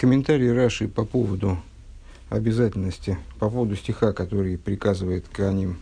[0.00, 1.58] комментарий Раши по поводу
[2.30, 5.76] обязательности, по поводу стиха, который приказывает Каним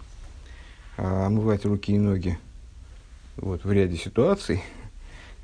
[0.97, 2.37] а, омывать руки и ноги
[3.37, 4.61] вот, в ряде ситуаций.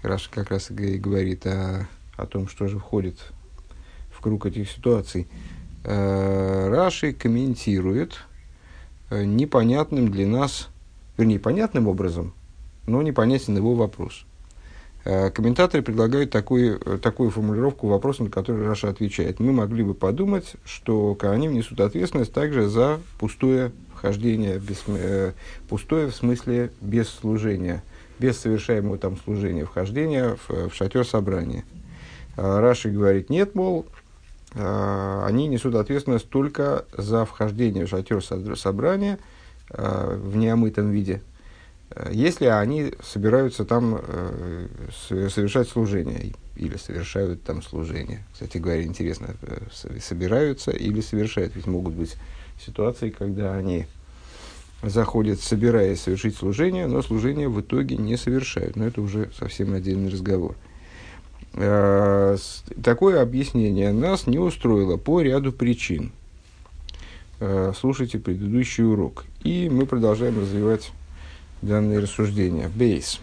[0.02, 3.16] Раши как раз и говорит о, о том, что же входит
[4.10, 5.28] в круг этих ситуаций.
[5.84, 8.24] А, Раши комментирует
[9.08, 10.68] э, непонятным для нас,
[11.16, 12.34] вернее, понятным образом,
[12.88, 14.26] но непонятен его вопрос–
[15.04, 19.38] комментаторы предлагают такую, такую формулировку вопроса, на который Раша отвечает.
[19.38, 25.32] Мы могли бы подумать, что Кааним несут ответственность также за пустое вхождение, без, э,
[25.68, 27.82] пустое в смысле без служения,
[28.18, 31.64] без совершаемого там служения, вхождения в, в шатер собрания.
[32.36, 33.86] Э, Раши говорит, нет, мол,
[34.54, 38.22] э, они несут ответственность только за вхождение в шатер
[38.56, 39.18] собрания
[39.70, 41.22] э, в неомытом виде,
[42.10, 48.24] если они собираются там э, совершать служение или совершают там служение.
[48.32, 51.54] Кстати говоря, интересно, э, собираются или совершают.
[51.54, 52.16] Ведь могут быть
[52.64, 53.86] ситуации, когда они
[54.82, 58.74] заходят, собираясь совершить служение, но служение в итоге не совершают.
[58.74, 60.56] Но это уже совсем отдельный разговор.
[61.52, 62.36] Э,
[62.82, 66.12] такое объяснение нас не устроило по ряду причин.
[67.78, 69.26] Слушайте предыдущий урок.
[69.42, 70.92] И мы продолжаем развивать
[71.64, 72.68] данные рассуждения.
[72.68, 73.20] Бейс.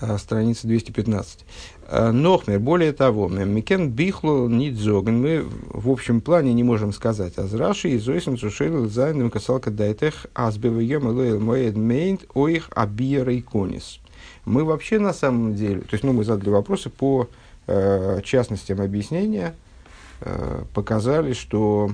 [0.00, 1.44] А, страница 215.
[1.88, 7.90] А, Нохмер, более того, Микен Бихло Нидзоген, мы в общем плане не можем сказать Азраши
[7.90, 14.00] и Зойсен Сушейл Зайным Касалка Дайтех Азбеваем Элоэл Моэд Мейнт Оих Абиера Конис.
[14.44, 17.28] Мы вообще на самом деле, то есть ну, мы задали вопросы по
[17.68, 19.54] э, частностям объяснения,
[20.20, 21.92] э, показали, что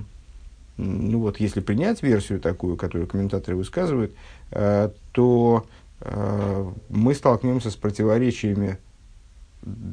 [0.78, 4.12] ну вот, если принять версию такую, которую комментаторы высказывают,
[4.52, 5.66] э, то
[6.00, 8.78] э, мы столкнемся с противоречиями,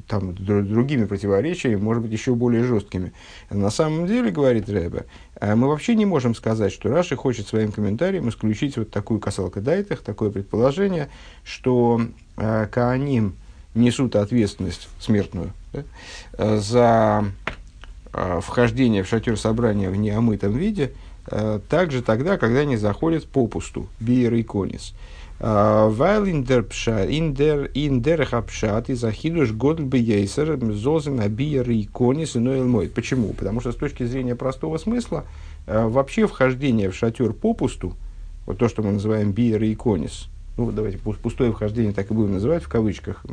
[0.08, 3.14] там, другими противоречиями, может быть, еще более жесткими.
[3.50, 5.08] На самом деле, говорит Рэбе,
[5.42, 9.62] э, мы вообще не можем сказать, что Раши хочет своим комментарием исключить вот такую касалку
[9.62, 11.10] дайтах, такое предположение,
[11.44, 12.00] что
[12.38, 13.36] э, Кааним
[13.74, 17.45] несут ответственность смертную да, за Э,
[18.42, 20.94] вхождение в шатер собрания в неомытом виде,
[21.28, 24.94] э, также тогда, когда они заходят попусту, биер и конис.
[25.40, 26.66] Э, Вайл индер
[28.26, 32.88] хапшат и захидуш годль бейсер зозен абиер и конис и ноэл мой.
[32.88, 33.34] Почему?
[33.34, 35.26] Потому что с точки зрения простого смысла,
[35.68, 37.96] вообще вхождение в шатер попусту,
[38.46, 42.34] вот то, что мы называем биер и конис, ну, давайте пустое вхождение так и будем
[42.34, 43.26] называть в кавычках,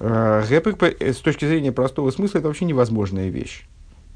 [0.00, 3.66] Гэпек, э, с точки зрения простого смысла, это вообще невозможная вещь.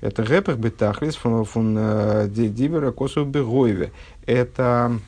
[0.00, 3.92] Это гэпек бетахлис фун э, дибера косу бегойве.
[4.26, 4.98] Это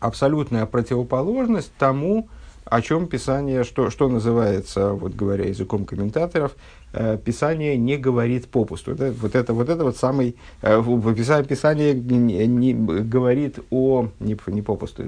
[0.00, 2.28] абсолютная противоположность тому,
[2.64, 6.56] о чем Писание, что, что называется, вот говоря языком комментаторов,
[6.92, 8.92] э, Писание не говорит попусту.
[8.92, 10.36] Это, вот, это, вот это вот самый...
[10.62, 10.82] Э,
[11.16, 14.08] Писание, Писание не, не говорит о...
[14.18, 15.04] Не, не попусту.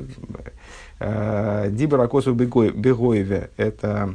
[1.00, 3.50] Э, Дибера косу бегоеве.
[3.56, 4.14] Это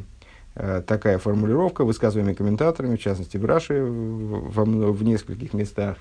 [0.86, 5.98] такая формулировка, высказываемая комментаторами, в частности в Раши во, в нескольких местах.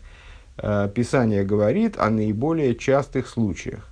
[0.58, 3.88] Э, Писание говорит о наиболее частых случаях.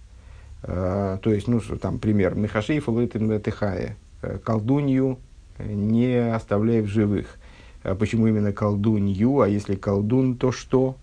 [0.63, 3.95] Э, то есть, ну, там пример, Михашей Фалуитин Тихая,
[4.43, 5.19] колдунью
[5.59, 7.37] не оставляй в живых.
[7.83, 10.95] Почему именно колдунью, а если колдун, то что?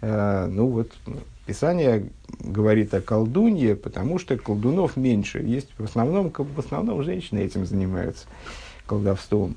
[0.00, 0.92] Ну вот,
[1.44, 2.06] Писание
[2.38, 5.40] говорит о колдунье, потому что колдунов меньше.
[5.40, 8.26] Есть в основном, в основном женщины этим занимаются
[8.90, 9.54] колдовством.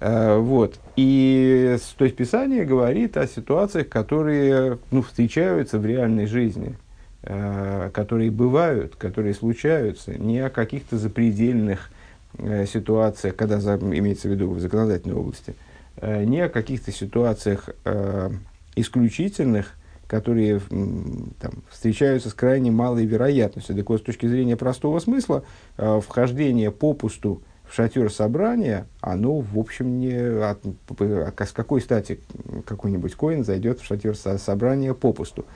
[0.00, 0.80] Э, вот.
[0.96, 6.74] И то есть Писание говорит о ситуациях, которые ну, встречаются в реальной жизни,
[7.22, 11.90] э, которые бывают, которые случаются, не о каких-то запредельных
[12.38, 15.54] э, ситуациях, когда имеется в виду в законодательной области,
[16.00, 17.68] не о каких-то ситуациях
[18.74, 19.74] исключительных,
[20.08, 20.60] которые
[21.38, 23.76] там, встречаются с крайне малой вероятностью.
[23.76, 25.44] Так вот, с точки зрения простого смысла,
[25.76, 27.42] вхождение попусту
[27.74, 30.14] шатер собрания, оно, в общем, не...
[30.14, 30.58] От,
[30.98, 32.20] а с какой стати
[32.66, 35.46] какой-нибудь коин зайдет в шатер со, собрания попусту?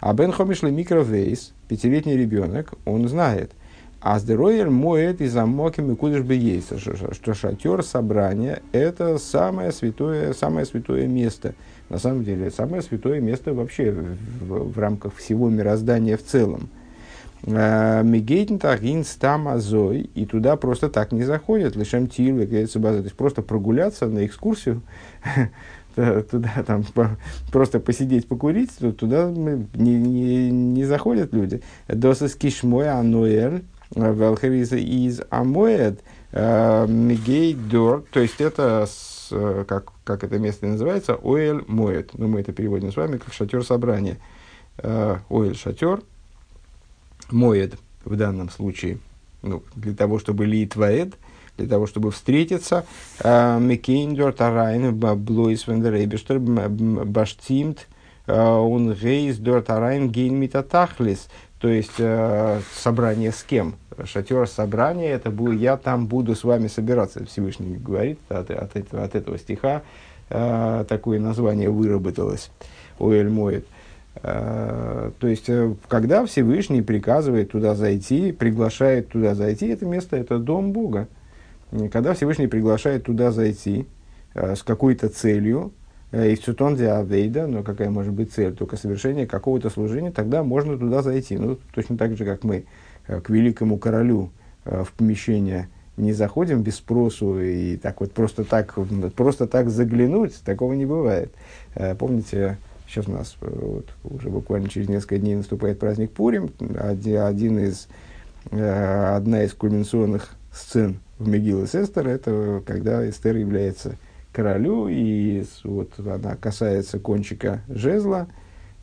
[0.00, 3.52] А Бен Хомишли микровейс, пятилетний ребенок, он знает,
[4.00, 10.32] а здоровье моет и замоким и кудыш бы есть, что шатер собрания– это самое святое,
[10.32, 11.54] самое святое место.
[11.88, 16.68] На самом деле, самое святое место вообще в, в рамках всего мироздания в целом–
[17.46, 24.26] Мегейтнтах инстамазой, и туда просто так не заходят, лишем тилвы, то есть просто прогуляться на
[24.26, 24.82] экскурсию,
[25.94, 26.84] туда там
[27.52, 31.62] просто посидеть, покурить, туда не, не, не заходят люди.
[31.86, 33.62] Досас кишмой ануэль,
[33.94, 36.02] велхерис из амоэд,
[36.32, 38.88] Мигейдор, то есть это,
[39.68, 42.10] как, как это место называется, Оэль Моет.
[42.18, 44.18] Ну, мы это переводим с вами как шатер собрания.
[44.82, 46.00] Оэль шатер,
[47.30, 47.74] Моет
[48.04, 48.98] в данном случае,
[49.42, 51.14] ну, для того, чтобы Литваэд,
[51.56, 52.84] для того, чтобы встретиться.
[53.24, 57.88] Микейндор Тарайн Блойс Вендерейбештер Баштимт
[58.26, 61.28] он гейс Дор Тарайн Гейнмита Тахлис.
[61.60, 63.76] То есть э, собрание с кем?
[64.04, 67.24] Шатер собрания, это будет, я там буду с вами собираться.
[67.24, 69.82] Всевышний говорит от, от, этого, от этого стиха.
[70.28, 72.50] Э, такое название выработалось
[72.98, 73.66] у Эльмоид.
[74.22, 80.38] Э, то есть, э, когда Всевышний приказывает туда зайти, приглашает туда зайти, это место, это
[80.38, 81.08] дом Бога.
[81.92, 83.86] Когда Всевышний приглашает туда зайти
[84.34, 85.72] э, с какой-то целью,
[86.12, 88.54] и цутон диавейда, но какая может быть цель?
[88.54, 91.36] Только совершение какого-то служения, тогда можно туда зайти.
[91.36, 92.64] Ну, точно так же, как мы
[93.06, 94.30] к великому королю
[94.64, 98.78] в помещение не заходим без спросу и так вот просто так,
[99.16, 101.34] просто так заглянуть, такого не бывает.
[101.98, 102.56] Помните,
[102.88, 107.88] сейчас у нас э, вот, уже буквально через несколько дней наступает праздник Пурим, один, из,
[108.50, 113.96] э, одна из кульминационных сцен в Мегиле Эстер, это когда Эстер является
[114.32, 118.28] королю, и вот она касается кончика жезла,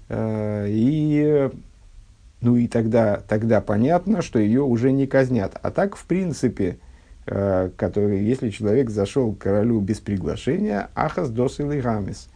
[0.09, 1.49] э, и,
[2.41, 5.57] ну и тогда, тогда понятно, что ее уже не казнят.
[5.61, 6.77] А так, в принципе,
[7.25, 12.27] который, если человек зашел к королю без приглашения, ахас дос или гамис,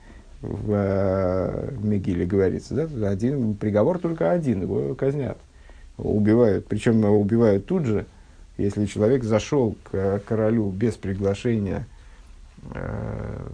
[0.42, 5.38] в, э, Мегиле говорится, да, один, приговор только один, его казнят,
[5.98, 8.06] убивают, причем убивают тут же,
[8.58, 11.88] если человек зашел к королю без приглашения,
[12.74, 13.48] э,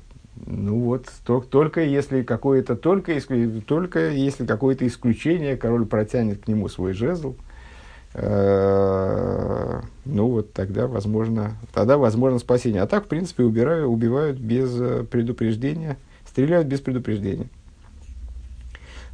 [0.45, 3.13] ну вот, то, только если какое-то, только,
[3.65, 7.35] только если какое-то исключение, король протянет к нему свой жезл,
[8.13, 12.81] э, ну вот тогда возможно, тогда возможно спасение.
[12.81, 14.71] А так, в принципе, убирают, убивают без
[15.07, 15.97] предупреждения,
[16.33, 17.47] стреляют без предупреждения.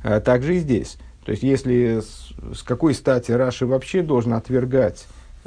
[0.03, 0.97] А также и здесь.
[1.23, 5.05] То есть, если с, какой стати Раши вообще должен отвергать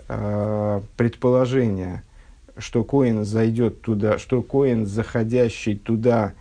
[0.08, 2.02] Э, предположение,
[2.58, 6.34] что Коин зайдет туда, что Коин, заходящий туда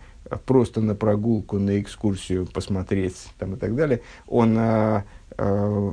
[0.46, 5.02] просто на прогулку, на экскурсию посмотреть там, и так далее, он э,
[5.38, 5.92] э,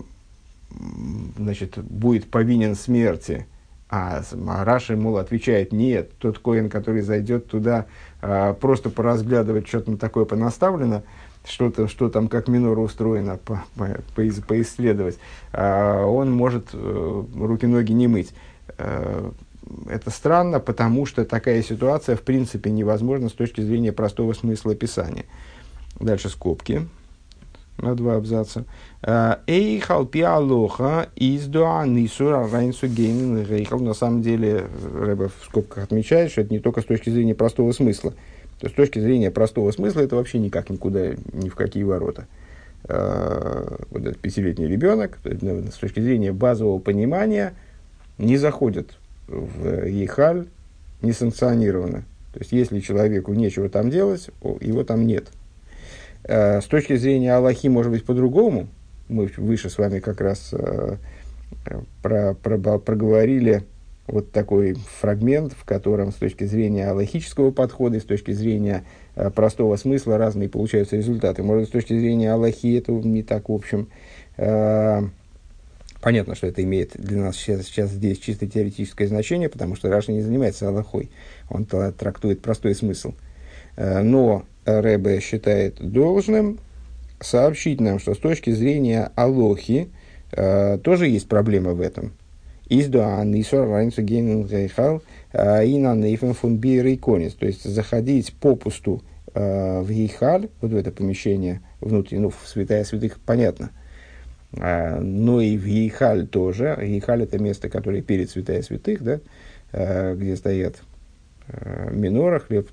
[1.37, 3.45] значит, будет повинен смерти.
[3.89, 7.87] А, а Раши, мол, отвечает, нет, тот коин, который зайдет туда
[8.21, 11.01] э, просто поразглядывать, что там такое понаставлено,
[11.43, 15.17] что, -то, что там как минора устроено, по, по, по, поисследовать,
[15.53, 18.33] а он может э, руки-ноги не мыть.
[18.77, 19.31] Э,
[19.89, 25.25] это странно, потому что такая ситуация в принципе невозможна с точки зрения простого смысла Писания.
[25.99, 26.87] Дальше скобки
[27.77, 28.65] на два абзаца.
[29.01, 33.79] Эй халпи алоха из дуанисура райнсу гейнин рейхал.
[33.79, 37.71] На самом деле, Рэбе в скобках отмечает, что это не только с точки зрения простого
[37.71, 38.11] смысла.
[38.59, 42.27] То есть, с точки зрения простого смысла, это вообще никак никуда, ни в какие ворота.
[42.89, 47.53] А, вот этот пятилетний ребенок, ну, с точки зрения базового понимания,
[48.17, 48.97] не заходит
[49.27, 50.47] в Ехаль
[51.01, 52.03] несанкционированно.
[52.33, 54.29] То есть, если человеку нечего там делать,
[54.59, 55.29] его там нет.
[56.25, 58.67] С точки зрения Аллахи, может быть, по-другому.
[59.09, 60.97] Мы выше с вами как раз а,
[62.01, 63.63] про, про, проговорили
[64.11, 68.83] вот такой фрагмент, в котором с точки зрения логического подхода и с точки зрения
[69.15, 71.43] э, простого смысла разные получаются результаты.
[71.43, 73.87] Может, с точки зрения Аллахи это не так, в общем,
[74.37, 75.01] э,
[76.01, 80.11] понятно, что это имеет для нас сейчас, сейчас здесь чисто теоретическое значение, потому что Раша
[80.11, 81.11] не занимается Аллахой,
[81.49, 83.13] он трактует простой смысл.
[83.75, 86.59] Э, но Рэбе считает должным
[87.19, 89.89] сообщить нам, что с точки зрения Алохи
[90.31, 92.13] э, тоже есть проблема в этом–
[96.97, 97.33] конец.
[97.33, 99.01] То есть заходить попусту
[99.33, 103.71] в гейхаль, вот в это помещение внутри, ну, в святая святых, понятно.
[104.51, 106.77] Но и в гейхаль тоже.
[106.81, 109.19] Гейхаль это место, которое перед святая святых, да,
[110.15, 110.77] где стоят
[111.91, 112.69] минора, хлеб,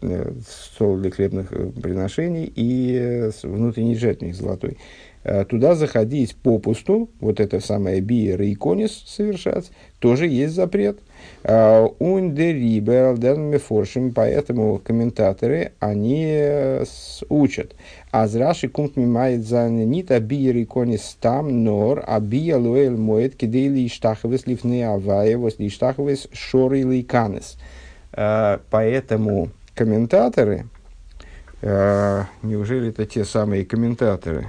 [0.47, 4.76] стол для хлебных приношений и внутренний жертвенник золотой.
[5.28, 11.00] Э, туда заходить попусту, вот это самое биер и конис совершать, тоже есть запрет.
[11.42, 16.85] Ундерибер, мефоршим, поэтому комментаторы, они э,
[17.28, 17.75] учат.
[18.12, 23.85] Азраши кумт мимает за нита биер и конис там нор, а бия луэль моет кидейли
[23.87, 27.56] иштаховес лифны аваевос иштаховес шоры лейканес.
[27.56, 27.75] Э,
[28.17, 30.67] поэтому комментаторы,
[31.63, 34.47] неужели это те самые комментаторы,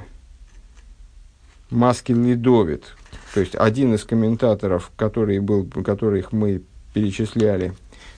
[1.69, 2.95] Маскин Лидовит,
[3.33, 6.61] то есть один из комментаторов, который был, которых мы
[6.93, 7.73] перечисляли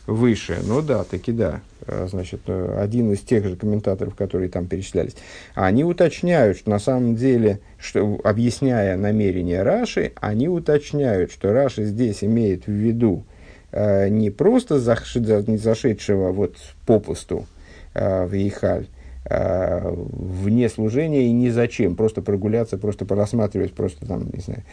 [0.06, 0.60] выше.
[0.64, 1.62] Ну да, таки да.
[1.86, 5.16] А, значит, э, один из тех же комментаторов, которые там перечислялись,
[5.56, 12.24] они уточняют, что на самом деле, что, объясняя намерение Раши, они уточняют, что Раши здесь
[12.24, 13.29] имеет в виду э,
[13.72, 17.46] не просто зашедшего вот попусту
[17.94, 18.88] э, в Ихаль,
[19.26, 24.64] э, вне служения и ни зачем, просто прогуляться, просто порассматривать, просто там, не знаю,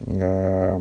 [0.00, 0.80] э,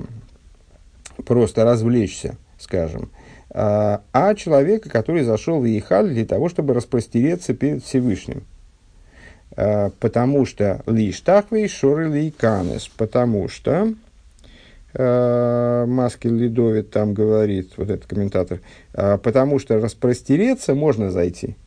[1.26, 3.10] просто развлечься, скажем,
[3.58, 8.44] а, а человека, который зашел в Ихаль для того, чтобы распростереться перед Всевышним.
[9.56, 13.94] А, потому что лишь таквей шоры лейканес, потому что а,
[14.98, 18.62] Маски Ледовит там говорит, вот этот комментатор,
[18.94, 21.58] потому что распростереться можно зайти,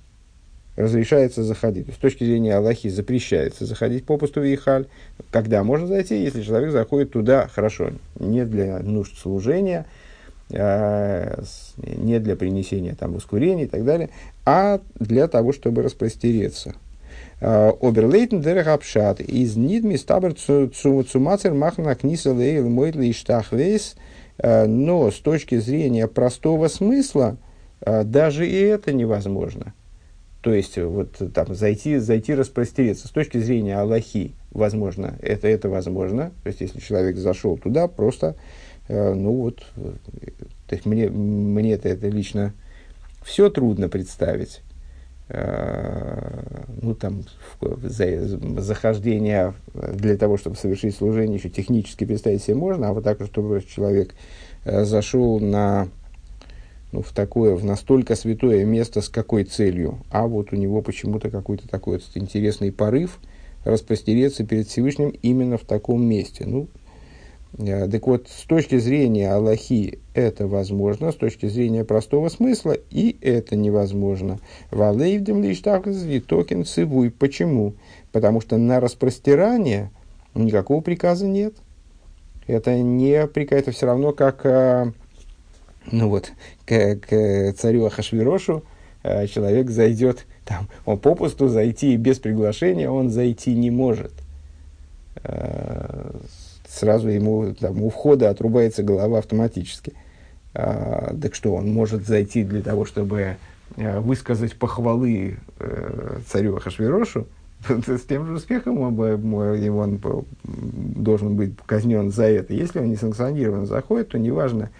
[0.77, 1.93] разрешается заходить.
[1.93, 4.87] С точки зрения Аллахи запрещается заходить попусту в Ихаль.
[5.31, 9.87] Когда можно зайти, если человек заходит туда, хорошо, не для нужд служения,
[10.51, 11.43] а,
[11.77, 14.11] не для принесения там ускорения и так далее,
[14.47, 16.75] а для того, чтобы распростереться.
[17.41, 23.97] А, Оберлейтен дерех апшат из нидми стабер цумацер махна книса лейл мойтли штахвейс,
[24.39, 27.37] а, но с точки зрения простого смысла
[27.81, 29.73] даже и это невозможно.
[30.41, 33.07] То есть, вот там зайти, зайти распростереться.
[33.07, 36.33] С точки зрения Аллахи, возможно, это, это возможно.
[36.43, 38.35] То есть, если человек зашел туда, просто
[38.89, 39.93] Э, ну вот, э,
[40.67, 42.55] то есть мне, мне это, это лично
[43.23, 44.63] все трудно представить.
[46.79, 47.25] Э, ну, там,
[47.83, 53.23] за, захождение для того, чтобы совершить служение, еще технически представить себе можно, а вот так,
[53.25, 54.15] чтобы человек
[54.65, 55.89] зашел на,
[56.93, 61.31] ну, в такое, в настолько святое место с какой целью, а вот у него почему-то
[61.31, 63.19] какой-то такой вот интересный порыв
[63.65, 66.45] распростереться перед Всевышним именно в таком месте.
[66.47, 66.88] Ну, Э,
[67.57, 73.57] так вот, с точки зрения Аллахи это возможно, с точки зрения простого смысла и это
[73.57, 74.39] невозможно.
[74.71, 75.87] Валейвдем так
[76.21, 77.11] токен цивуй.
[77.11, 77.75] Почему?
[78.13, 79.91] Потому что на распростирание
[80.35, 81.55] никакого приказа нет.
[82.47, 84.93] Это не приказ, это все равно как, э,
[85.91, 86.33] ну вот,
[86.65, 88.63] к, к царю Ахашвирошу
[89.03, 94.13] э, человек зайдет, там, он попусту зайти без приглашения, он зайти не может
[96.69, 99.95] сразу ему там, у входа отрубается голова автоматически.
[100.55, 103.37] А, так что он может зайти для того, чтобы
[103.77, 107.27] а, высказать похвалы э, царю Ахашвирошу,
[107.69, 110.01] с тем же успехом он, он
[110.45, 112.55] должен быть казнен за это.
[112.55, 114.71] Если он несанкционированно заходит, то неважно,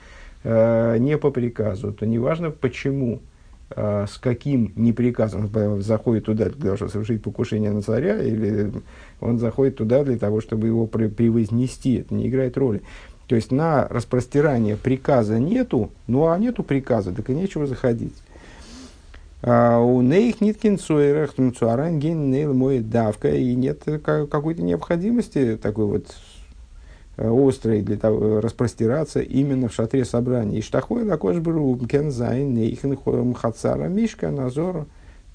[0.45, 3.21] э, не по приказу, то неважно почему,
[3.71, 5.51] э, с каким неприказом
[5.83, 8.73] заходит туда для того, чтобы совершить покушение на царя, или
[9.21, 12.01] он заходит туда для того, чтобы его превознести.
[12.01, 12.83] Это не играет роли.
[13.27, 18.15] То есть на распростирание приказа нету, ну а нету приказа, так и нечего заходить.
[19.43, 26.07] А у нейх ниткин цуэрах цуарангин мой давка, и нет какой-то необходимости такой вот
[27.19, 30.59] э, острой для того, распростираться именно в шатре собрания.
[30.59, 32.99] И штахой лакош бру кензайн нейхен
[33.35, 34.89] хацара мишка назору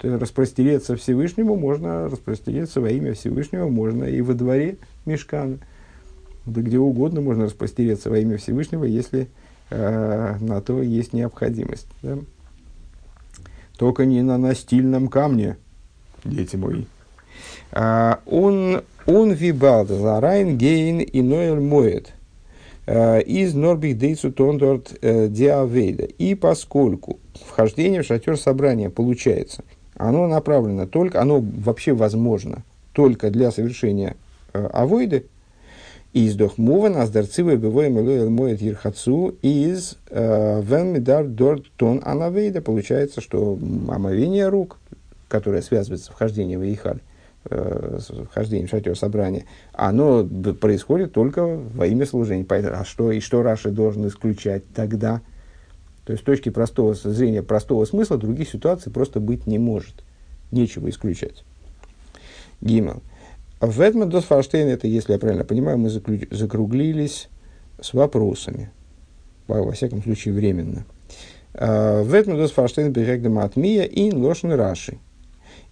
[0.04, 5.58] распростереться Всевышнему можно распростереться во имя Всевышнего, можно и во дворе мешкана.
[6.46, 9.28] Да где угодно можно распростереться во имя Всевышнего, если
[9.70, 11.88] э, на то есть необходимость.
[12.02, 12.18] Да?
[13.78, 15.56] Только не на настильном камне,
[16.24, 16.84] дети мои.
[17.72, 22.12] А, он, он вибалд зарайн гейн и ноэль моет
[22.86, 26.04] э, из норбих дейцу тондорт э, диавейда.
[26.04, 29.64] И поскольку вхождение в шатер собрания получается–
[29.96, 34.16] оно направлено только, оно вообще возможно только для совершения
[34.52, 35.26] э, авойды,
[36.12, 42.60] из дохмуван аздарцивы бывоем элоэл моет ирхацу из э, венмидар дорт тон анавейда.
[42.60, 43.58] Получается, что
[43.88, 44.78] омовение рук,
[45.26, 47.00] которое связывается с вхождением в Ихаль,
[47.50, 50.24] э, с вхождением в шатер собрания, оно
[50.60, 52.46] происходит только во имя служения.
[52.48, 55.20] А что, и что Раши должен исключать тогда–
[56.04, 60.04] то есть с точки простого зрения, простого смысла, других ситуаций просто быть не может.
[60.50, 61.44] Нечего исключать.
[62.60, 63.02] Гимел.
[63.60, 67.28] В этом Досфарштейн, это, если я правильно понимаю, мы закруглились
[67.80, 68.70] с вопросами.
[69.46, 70.84] Во, всяком случае, временно.
[71.54, 74.98] А, в этом Досфарштейн берегдем атмия и лошен раши.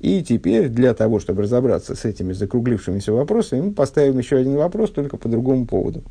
[0.01, 4.91] И теперь для того, чтобы разобраться с этими закруглившимися вопросами, мы поставим еще один вопрос,
[4.91, 6.03] только по другому поводу.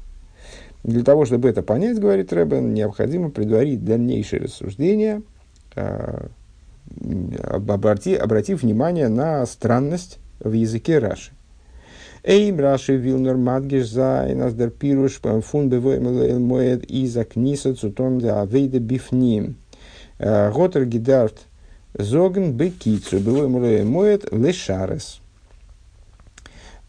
[0.84, 5.22] Для того, чтобы это понять, говорит Рэббен, необходимо предварить дальнейшее рассуждение,
[5.76, 6.28] э,
[7.48, 11.32] обрати, обратив внимание на странность в языке Раши.
[12.24, 18.80] Эй, Раши Вилнер Мадгиш за Инас Пируш фун бевоем моед иза книса цутон для авейда
[18.80, 19.56] бифним.
[20.20, 21.48] Готер гидарт
[21.94, 25.22] зоген бекицу бевоем моед лешарес.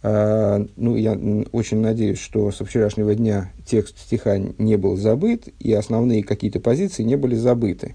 [0.03, 1.17] Ну, я
[1.53, 7.05] очень надеюсь, что со вчерашнего дня текст стиха не был забыт, и основные какие-то позиции
[7.05, 7.95] не были забыты.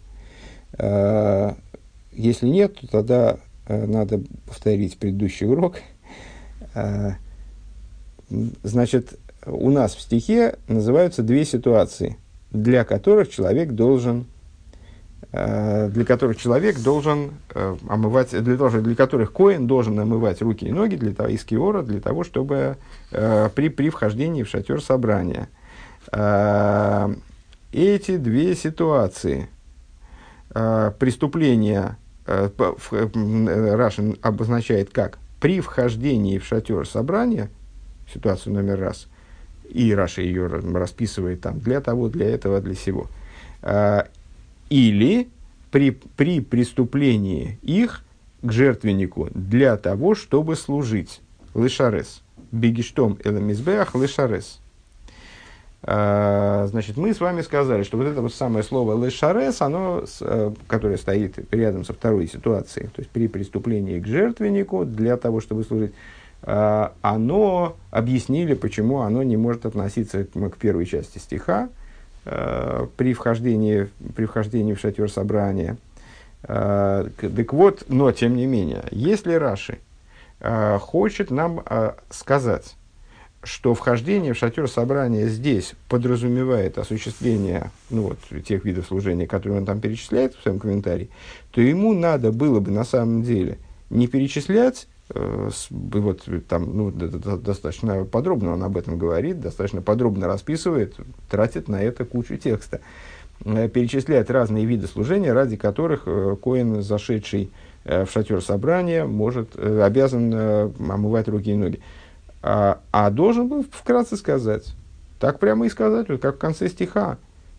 [0.80, 3.38] Если нет, то тогда
[3.68, 5.82] надо повторить предыдущий урок–
[8.64, 12.18] Значит, у нас в стихе называются две ситуации,
[12.52, 14.26] для которых человек должен
[15.32, 20.72] для которых человек должен э, омывать, для, того, для которых коин должен омывать руки и
[20.72, 22.78] ноги для того, из киора, для того, чтобы
[23.12, 25.50] э, при, при вхождении в шатер собрания.
[27.74, 29.50] Эти две ситуации
[30.54, 37.50] преступления Рашин обозначает как при вхождении в шатер собрания,
[38.12, 39.08] ситуацию номер раз,
[39.70, 43.08] и Раша ее расписывает там для того, для этого, для всего,
[44.70, 45.30] или
[45.72, 48.04] при, при преступлении их
[48.42, 51.22] к жертвеннику для того, чтобы служить.
[51.54, 52.22] Лышарес.
[52.52, 54.60] Бегиштом эламизбеах лышарес.
[55.84, 60.52] А, значит, мы с вами сказали, что вот это вот самое слово лешарес, оно, э,
[60.68, 65.64] которое стоит рядом со второй ситуацией, то есть при преступлении к жертвеннику для того, чтобы
[65.64, 65.94] служить,
[66.42, 71.70] а, оно объяснили, почему оно не может относиться к первой части стиха
[72.98, 75.78] при вхождении, при вхождении в шатер собрания.
[76.42, 79.80] Так вот, но тем не менее, если Раши
[80.40, 81.64] э, хочет нам
[82.10, 82.76] сказать,
[83.44, 89.66] что вхождение в шатер собрания здесь подразумевает осуществление ну, вот, тех видов служения, которые он
[89.66, 91.10] там перечисляет в своем комментарии,
[91.52, 93.58] то ему надо было бы на самом деле
[93.90, 100.96] не перечислять, э, вот, там, ну, достаточно подробно он об этом говорит, достаточно подробно расписывает,
[101.30, 102.82] тратит на это кучу текста,
[103.46, 107.52] э, перечислять разные виды служения, ради которых э, коин, зашедший
[107.86, 111.80] э, в шатер собрания, может, э, обязан э, омывать руки и ноги.
[112.44, 114.76] А, а должен был вкратце сказать,
[115.20, 117.18] так прямо и сказать, вот как в конце стиха,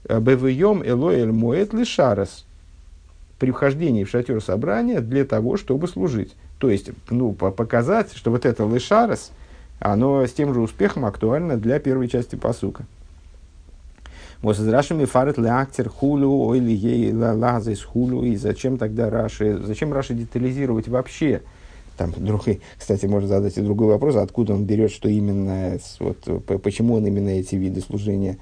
[0.08, 2.46] «Бевьем элоэль моет лишарес»
[3.38, 6.34] при вхождении в шатер собрания для того, чтобы служить.
[6.58, 9.30] То есть, ну, показать, что вот это лишарес,
[9.78, 12.84] оно с тем же успехом актуально для первой части посука.
[14.42, 19.92] Вот с Рашами фарет леактер хулю, или ей лазис хулю, и зачем тогда Раши, зачем
[19.92, 21.42] Раши детализировать вообще
[21.96, 26.18] там, другой, кстати, можно задать и другой вопрос, откуда он берет, что именно, вот,
[26.62, 28.38] почему он именно эти виды служения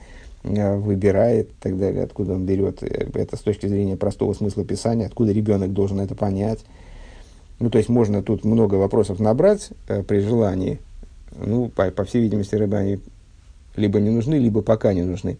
[0.47, 5.07] выбирает и так далее, откуда он берет э, это с точки зрения простого смысла писания,
[5.07, 6.61] откуда ребенок должен это понять.
[7.59, 10.79] Ну, то есть можно тут много вопросов набрать э, при желании.
[11.39, 13.01] Ну, по, по всей видимости, рыбы они
[13.77, 15.39] либо не нужны, либо пока не нужны.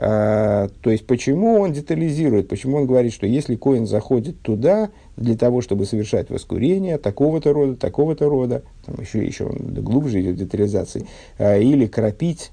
[0.00, 5.36] А, то есть, почему он детализирует, почему он говорит, что если коин заходит туда для
[5.36, 11.06] того, чтобы совершать воскурение такого-то рода, такого-то рода, там еще, еще он глубже идет детализации,
[11.38, 12.52] а, или кропить,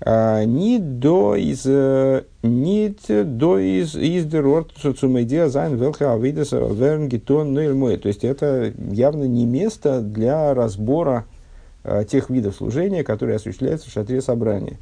[0.00, 1.64] а, не до из
[2.42, 7.96] не до из из дерорт цумедиа зайн велха авидес верн гитон мой.
[7.96, 11.24] То есть это явно не место для разбора
[11.82, 14.78] а, тех видов служения, которые осуществляются в шатре собрания.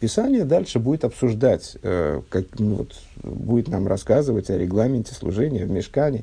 [0.00, 5.70] Писание дальше будет обсуждать, э, как, ну, вот, будет нам рассказывать о регламенте служения в
[5.70, 6.22] мешкане.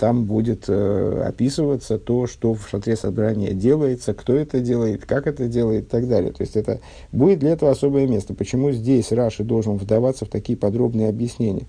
[0.00, 5.46] Там будет э, описываться то, что в шатре собрания делается, кто это делает, как это
[5.46, 6.32] делает и так далее.
[6.32, 6.80] То есть это
[7.12, 8.34] будет для этого особое место.
[8.34, 11.66] Почему здесь Раши должен вдаваться в такие подробные объяснения?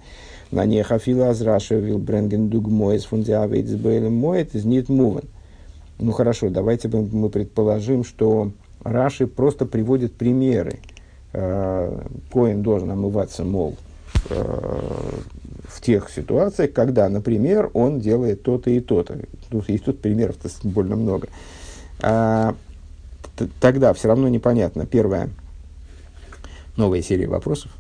[0.50, 5.30] На нехафила аз Раши вил бренген дугмоис фундиавейдс бейлем моет из нит мувен.
[6.00, 8.52] Ну хорошо, давайте мы предположим, что
[8.84, 10.80] Раши просто приводит примеры
[11.34, 13.76] коин должен омываться, мол,
[14.30, 15.20] э,
[15.68, 19.18] в тех ситуациях, когда, например, он делает то-то и то-то.
[19.50, 21.28] Тут, и тут примеров-то больно много.
[22.02, 22.56] А,
[23.60, 24.86] тогда все равно непонятно.
[24.86, 25.30] Первая
[26.78, 27.72] новая серия вопросов.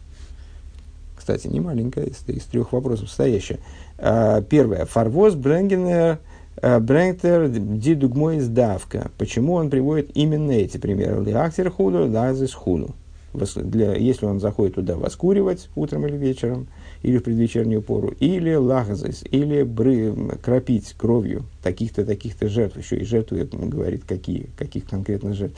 [1.15, 3.59] Кстати, не маленькая, из, трех вопросов состоящая.
[3.99, 4.85] А, первое.
[4.85, 6.17] Фарвоз Бренгенер
[6.61, 9.11] Бренгтер Дидугмой Давка.
[9.19, 11.23] Почему он приводит именно эти примеры?
[11.23, 12.95] Лиактер худу, лазис худу
[13.33, 16.67] для, если он заходит туда воскуривать утром или вечером,
[17.01, 23.05] или в предвечернюю пору, или лахазис, или бры, кропить кровью таких-то, таких-то жертв, еще и
[23.05, 25.57] жертвует, говорит, какие, каких конкретно жертв.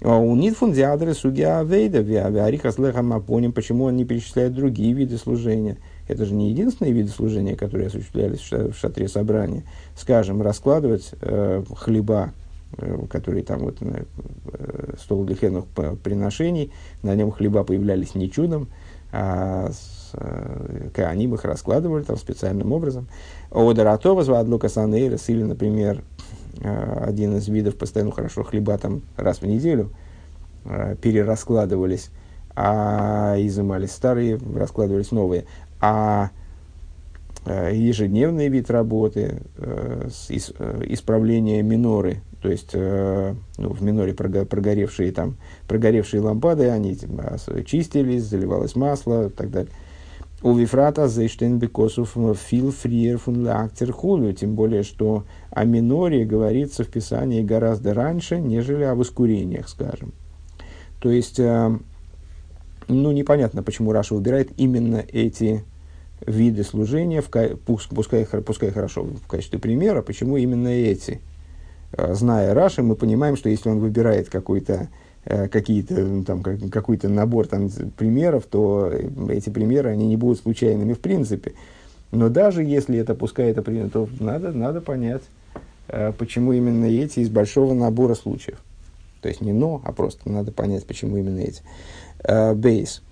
[0.00, 5.78] А у Нитфундиадры судья Авейда, Виарихас Лехамапоним, почему он не перечисляет другие виды служения.
[6.06, 9.64] Это же не единственные виды служения, которые осуществлялись в шатре собрания.
[9.96, 12.32] Скажем, раскладывать э, хлеба
[13.10, 13.78] который там вот
[15.00, 15.64] стол для хленных
[16.02, 18.68] приношений, на нем хлеба появлялись не чудом,
[19.10, 20.12] а с,
[20.96, 23.08] они их раскладывали там специальным образом.
[23.50, 26.02] Одаратова звадлука санейрес, или, например,
[26.60, 29.90] один из видов постоянно хорошо хлеба там раз в неделю
[31.00, 32.10] перераскладывались,
[32.54, 35.46] а изымались старые, раскладывались новые.
[35.80, 36.30] А
[37.48, 43.36] Э, ежедневный вид работы, э, э, исправление миноры, то есть ну,
[43.70, 49.72] в миноре прогоревшие, там, прогоревшие лампады, они типа, чистились, заливалось масло и так далее.
[50.40, 53.48] У Вифрата Зейштейн Бекосов Фил Фриер фун
[53.92, 60.12] Хулю, тем более, что о миноре говорится в Писании гораздо раньше, нежели о воскурениях, скажем.
[61.00, 61.80] То есть, ну,
[62.86, 65.64] непонятно, почему Раша выбирает именно эти
[66.24, 71.20] виды служения, в, пускай, пускай хорошо в качестве примера, почему именно эти.
[71.92, 74.88] А, зная Раши, мы понимаем, что если он выбирает какой-то
[75.24, 78.92] э, какие-то ну, там какой-то набор там примеров, то
[79.28, 81.54] эти примеры они не будут случайными в принципе.
[82.10, 85.22] Но даже если это пускай это пример, то надо надо понять,
[85.88, 88.58] э, почему именно эти из большого набора случаев.
[89.20, 91.62] То есть не но, а просто надо понять, почему именно эти.
[92.22, 93.02] Э, бейс.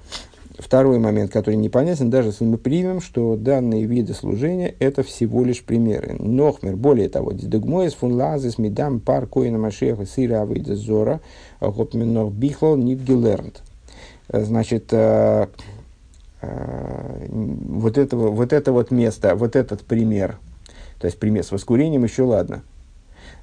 [0.59, 5.63] Второй момент, который непонятен, даже если мы примем, что данные виды служения– это всего лишь
[5.63, 6.17] примеры.
[6.19, 11.21] Нохмер, более того, дедегмоис фун лазис мидам пар коина машеха сира авида зора
[11.61, 13.63] гопминох бихлал нит гелернт.
[14.33, 15.49] Значит, э,
[16.41, 20.39] э, вот, этого, вот это вот место, вот этот пример,
[20.99, 22.63] то есть пример с воскурением еще ладно.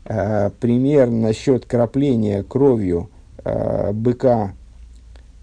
[0.06, 3.10] Э, пример насчет крапления кровью
[3.93, 4.54] быка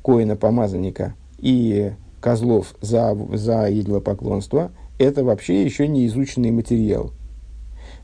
[0.02, 7.12] коина помазанника– и козлов за, за идолопоклонство, это вообще еще не изученный материал.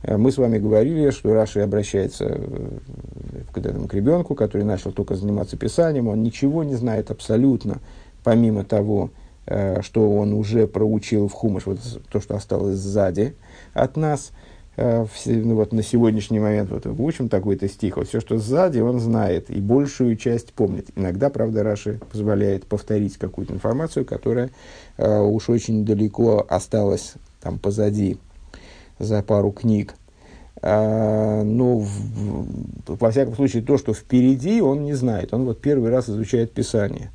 [0.02, 2.78] Э, мы с вами говорили, что Раши обращается э,
[3.52, 7.80] к этому к ребенку, который начал только заниматься писанием, он ничего не знает абсолютно,
[8.24, 9.10] помимо того,
[9.46, 11.78] э, что он уже проучил в хумаш, вот
[12.10, 13.34] то, что осталось сзади
[13.74, 14.30] от нас–
[14.76, 19.48] ну, вот на сегодняшний момент вот, учим такой-то стих, вот все, что сзади, он знает
[19.50, 20.88] и большую часть помнит.
[20.96, 24.50] Иногда, правда, Раши позволяет повторить какую-то информацию, которая
[24.98, 28.18] э, уж очень далеко осталась там позади,
[28.98, 29.94] за пару книг.
[30.62, 35.34] А, но, в, в, во всяком случае, то, что впереди, он не знает.
[35.34, 37.10] Он вот первый раз изучает Писание.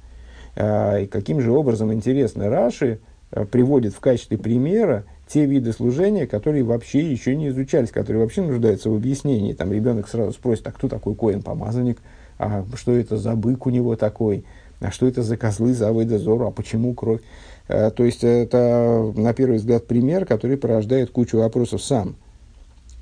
[0.55, 2.99] А, и каким же образом, интересно, Раши
[3.31, 8.41] а, приводит в качестве примера те виды служения, которые вообще еще не изучались, которые вообще
[8.41, 9.53] нуждаются в объяснении.
[9.53, 11.99] Там ребенок сразу спросит, а кто такой коин-помазанник,
[12.37, 14.43] а что это за бык у него такой,
[14.81, 17.21] а что это за козлы за выдозору, а почему кровь.
[17.69, 22.15] А, то есть это, на первый взгляд, пример, который порождает кучу вопросов сам.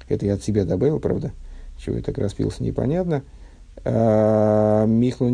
[0.07, 1.31] Это я от себя добавил, правда?
[1.77, 3.23] Чего я так распился, непонятно.
[3.85, 5.29] А, Михло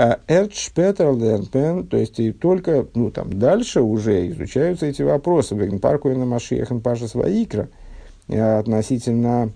[0.00, 0.16] Нидгелен.
[0.28, 5.54] Эрчпетерлдерпен, то есть и только ну, там, дальше уже изучаются эти вопросы.
[5.78, 7.68] Паркуина Машиехан Паша Своикра
[8.28, 9.50] э, относительно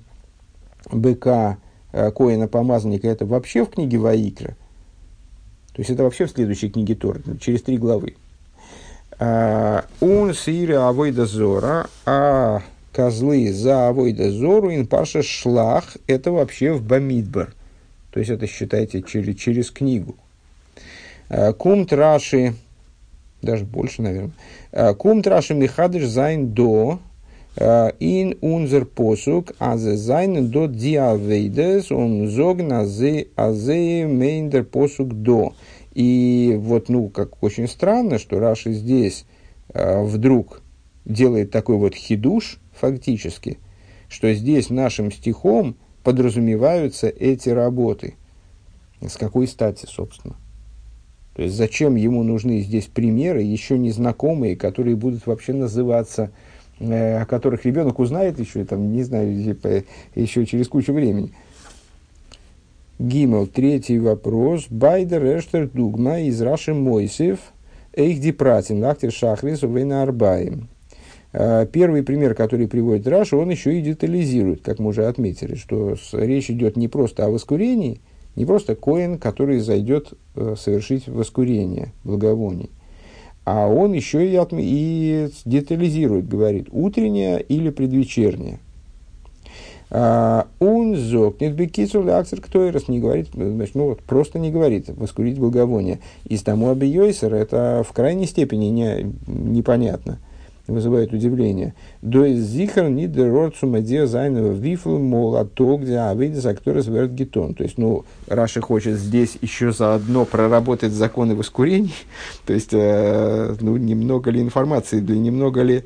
[0.91, 1.57] быка
[1.93, 4.57] э, Коина Помазанника, это вообще в книге Ваикра.
[5.73, 8.15] То есть это вообще в следующей книге Тор, через три главы.
[9.19, 16.83] Он сире авойда зора, а козлы за авойда зору ин паша шлах, это вообще в
[16.83, 17.55] Бамидбар.
[18.11, 20.17] То есть это считайте через, через книгу.
[21.29, 22.55] Э, кум траши,
[23.43, 24.33] даже больше, наверное.
[24.73, 26.99] Э, кум траши михадыш зайн до,
[27.57, 35.15] э, ин унзер посук, азе зайн до диавейдес, он зог на зе, азе мейндер посук
[35.15, 35.55] до.
[35.95, 39.27] И вот, ну, как очень странно, что Раши здесь
[39.73, 40.61] вдруг
[41.05, 43.59] делает такой вот хидуш, фактически,
[44.09, 48.15] что здесь нашим стихом подразумеваются эти работы.
[49.01, 50.35] С какой стати, собственно?
[51.35, 56.31] То есть зачем ему нужны здесь примеры, еще незнакомые, которые будут вообще называться,
[56.79, 59.83] э, о которых ребенок узнает еще, там, не знаю, типа,
[60.15, 61.33] еще через кучу времени.
[63.01, 64.67] Гимел, третий вопрос.
[64.71, 67.41] Байдер Эштер Дугма из Раши Мойсев,
[67.93, 70.69] Эйхди Пратин, Актер Шахрис, Вейна Арбаем.
[71.33, 75.97] Э, первый пример, который приводит Раша, он еще и детализирует, как мы уже отметили, что
[76.13, 78.01] речь идет не просто о воскурении,
[78.37, 82.71] не просто коин, который зайдет э, совершить воскурение благовоний,
[83.45, 88.59] а он еще и, отме- и детализирует, говорит, утреннее или предвечернее.
[89.97, 94.89] А, он зокнет бекицу акцер кто раз не говорит, значит, ну вот просто не говорит,
[94.89, 96.01] воскурить благовоние.
[96.25, 100.19] Из тому абиойсера это в крайней степени не, непонятно.
[100.67, 101.75] Вызывает удивление.
[102.03, 107.55] До зихар не дерорцума де зайнова вифл мола то, где авидис акторис гетон.
[107.55, 111.95] То есть, ну, Раши хочет здесь еще заодно проработать законы воскурений.
[112.47, 115.85] То есть, э, ну, немного ли информации, для немного ли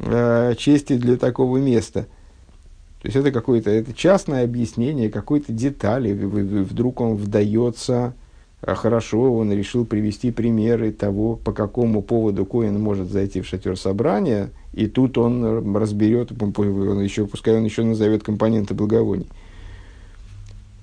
[0.00, 2.06] э, чести для такого места.
[3.00, 6.12] То есть, это какое-то это частное объяснение какой-то детали.
[6.12, 8.12] Вдруг он вдается а
[8.64, 14.50] хорошо, он решил привести примеры того, по какому поводу Коин может зайти в шатер собрания,
[14.72, 19.28] и тут он разберет, он еще, пускай он еще назовет компоненты благовоний.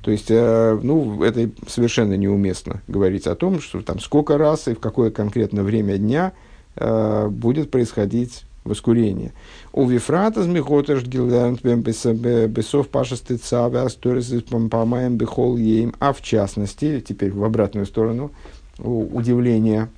[0.01, 4.75] То есть, э, ну, это совершенно неуместно говорить о том, что там сколько раз и
[4.75, 6.33] в какое конкретно время дня
[6.75, 9.31] э, будет происходить воскурение.
[9.77, 14.31] У Вифрата змехотеш гилдернт бесов пашесты цаве асторис
[14.71, 15.93] помаем бехол ейм.
[15.99, 18.31] А в частности, теперь в обратную сторону,
[18.77, 19.89] удивление.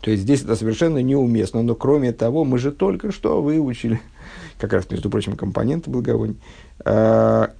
[0.00, 1.64] То есть здесь это совершенно неуместно.
[1.64, 4.00] Но кроме того, мы же только что выучили,
[4.60, 6.36] как раз, между прочим, компоненты благовоний.
[6.84, 7.50] А,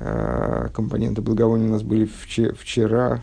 [0.00, 3.20] а, компоненты благовоний у нас были вчера,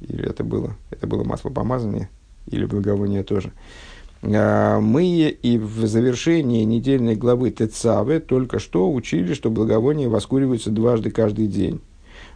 [0.00, 2.08] или это было, это было масло помазания,
[2.46, 3.50] или благовоние тоже.
[4.32, 11.10] А, мы и в завершении недельной главы Тецавы только что учили, что благовония воскуриваются дважды
[11.10, 11.80] каждый день.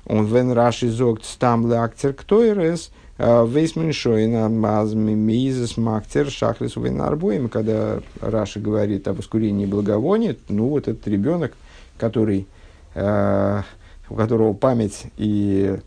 [0.07, 7.49] Он вен раши зогт стам лактер ктойрес, а, вейсмен шойна мазми мизес мактер шахрис вен
[7.49, 11.55] Когда Раши говорит о воскурении благовония, ну вот этот ребенок,
[11.97, 12.47] который,
[12.95, 13.65] а,
[14.11, 15.79] у которого память и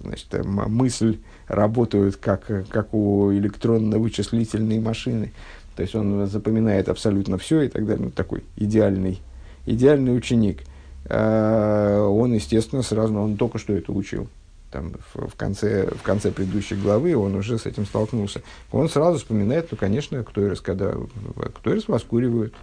[0.00, 1.18] значит, мысль
[1.50, 5.32] работают как, как у электронно-вычислительной машины.
[5.76, 8.06] То есть он запоминает абсолютно все и так далее.
[8.06, 9.20] Ну, такой идеальный,
[9.66, 10.62] идеальный ученик.
[11.06, 14.28] А, он, естественно, сразу, он только что это учил.
[14.70, 18.42] Там, в, в, конце, в конце предыдущей главы он уже с этим столкнулся.
[18.70, 20.94] Он сразу вспоминает, ну, конечно, кто раз, когда
[21.54, 22.54] кто раз воскуривают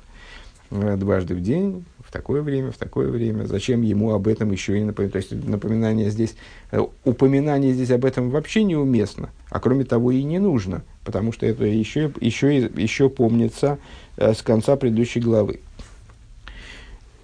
[0.70, 3.46] дважды в день, в такое время, в такое время.
[3.46, 5.12] Зачем ему об этом еще и напоминать?
[5.12, 6.36] То есть напоминание здесь,
[6.72, 11.46] э, упоминание здесь об этом вообще неуместно, а кроме того и не нужно, потому что
[11.46, 13.78] это еще, еще, еще помнится
[14.16, 15.60] э, с конца предыдущей главы.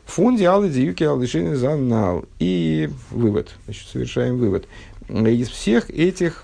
[0.06, 2.26] Фунди алы диюки алышины занал.
[2.40, 4.68] И вывод, значит, совершаем вывод.
[5.10, 6.44] Из всех этих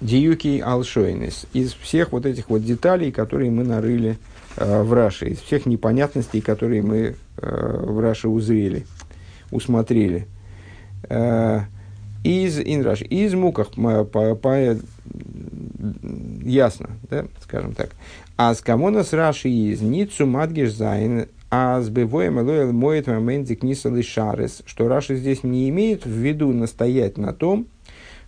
[0.00, 4.18] диюки алшойнес, из всех вот этих вот деталей, которые мы нарыли
[4.56, 8.86] в Раше, из всех непонятностей, которые мы э, в Раше узрели,
[9.50, 10.26] усмотрели.
[11.08, 11.60] Э,
[12.22, 14.76] из инраш, из муках по, по,
[16.42, 17.90] ясно, да, скажем так.
[18.36, 23.62] А с кому нас Раши из ницу мадгиш зайн, а с бывоем элоэл моет моментик
[23.62, 27.66] нисалы шарес, что Раши здесь не имеет в виду настоять на том,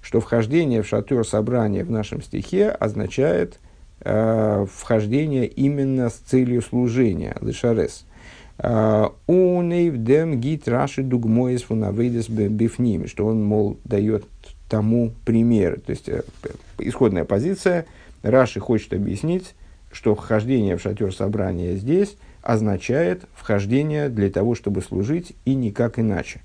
[0.00, 3.71] что вхождение в шатер собрания в нашем стихе означает– э,
[4.04, 8.04] вхождение именно с целью служения, лишарес.
[8.58, 14.24] Э, Унейвдем гит раши дугмоис фунавейдес бифними, что он, мол, дает
[14.68, 15.80] тому пример.
[15.80, 16.22] То есть, э,
[16.78, 17.86] исходная позиция,
[18.22, 19.54] Раши хочет объяснить,
[19.90, 26.40] что вхождение в шатер собрания здесь означает вхождение для того, чтобы служить, и никак иначе.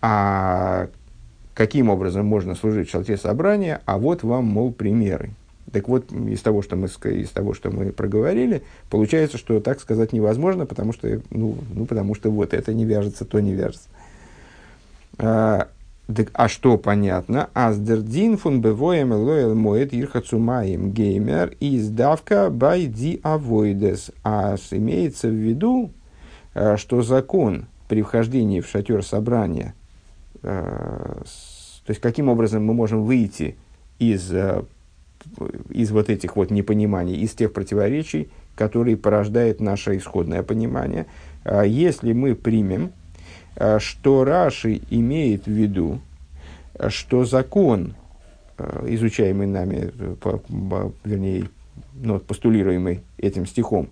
[0.00, 0.88] А
[1.54, 3.80] каким образом можно служить в шатре собрания?
[3.86, 5.30] А вот вам, мол, примеры.
[5.72, 10.12] Так вот, из того, что мы, из того, что мы проговорили, получается, что так сказать
[10.12, 13.88] невозможно, потому что, ну, ну, потому что вот это не вяжется, то не вяжется.
[15.18, 15.68] А,
[16.14, 17.48] так, а что понятно?
[17.54, 24.10] Аздердин фун бевоем лоэл моет ирхацумаем геймер издавка бай ди авойдес.
[24.24, 25.90] А имеется в виду,
[26.54, 29.74] а, что закон при вхождении в шатер собрания,
[30.42, 31.22] а,
[31.86, 33.56] то есть каким образом мы можем выйти
[33.98, 34.64] из а,
[35.70, 41.06] из вот этих вот непониманий, из тех противоречий, которые порождает наше исходное понимание.
[41.44, 42.92] А если мы примем,
[43.56, 46.00] а, что Раши имеет в виду,
[46.88, 47.94] что закон,
[48.58, 49.92] а, изучаемый нами,
[51.04, 51.48] вернее,
[51.94, 53.88] ну, постулируемый этим стихом,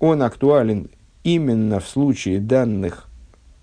[0.00, 0.88] он актуален
[1.24, 3.08] именно в случае данных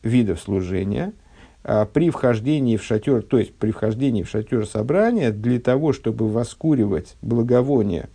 [0.03, 1.13] видов служения–
[1.63, 7.15] при вхождении в шатер, то есть при вхождении в шатер собрания, для того, чтобы воскуривать
[7.21, 8.09] благовоние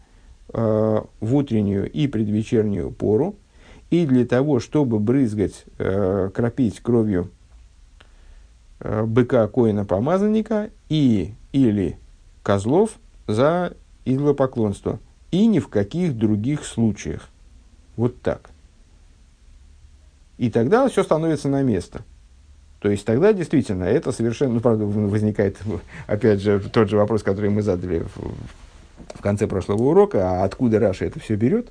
[0.53, 3.37] э, в утреннюю и предвечернюю пору,
[3.91, 7.31] и для того, чтобы брызгать, э, кропить кровью
[8.81, 11.99] э, быка коина помазанника и или
[12.43, 13.75] козлов за
[14.07, 15.01] идолопоклонство.
[15.31, 17.29] И ни в каких других случаях.
[17.97, 18.51] Вот так.
[20.39, 22.03] И тогда все становится на место–
[22.85, 25.57] то есть тогда действительно это совершенно, ну, правда, возникает,
[26.07, 28.35] опять же, тот же вопрос, который мы задали в,
[29.15, 31.69] в конце прошлого урока, а откуда Раша это все берет.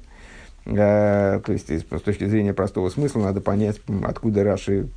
[0.65, 4.87] Э, то есть, с точки зрения простого смысла, надо понять, откуда Раши,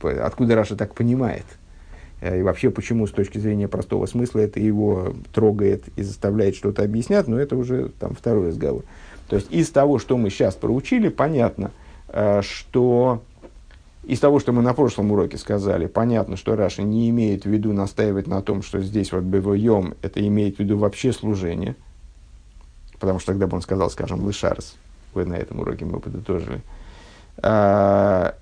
[0.00, 1.44] откуда Раши так понимает.
[2.22, 6.82] Э, и вообще, почему с точки зрения простого смысла это его трогает и заставляет что-то
[6.82, 8.84] объяснять, но это уже там второй разговор.
[9.28, 11.72] То есть из того, что мы сейчас проучили, понятно,
[12.08, 13.20] э, что
[14.06, 17.72] из того, что мы на прошлом уроке сказали, понятно, что Раши не имеет в виду
[17.72, 21.74] настаивать на том, что здесь вот בבואם, это имеет в виду вообще служение,
[23.00, 24.76] потому что тогда бы он сказал, скажем, לשרת,
[25.12, 26.60] вы на этом уроке мы подытожили.
[27.38, 28.36] А,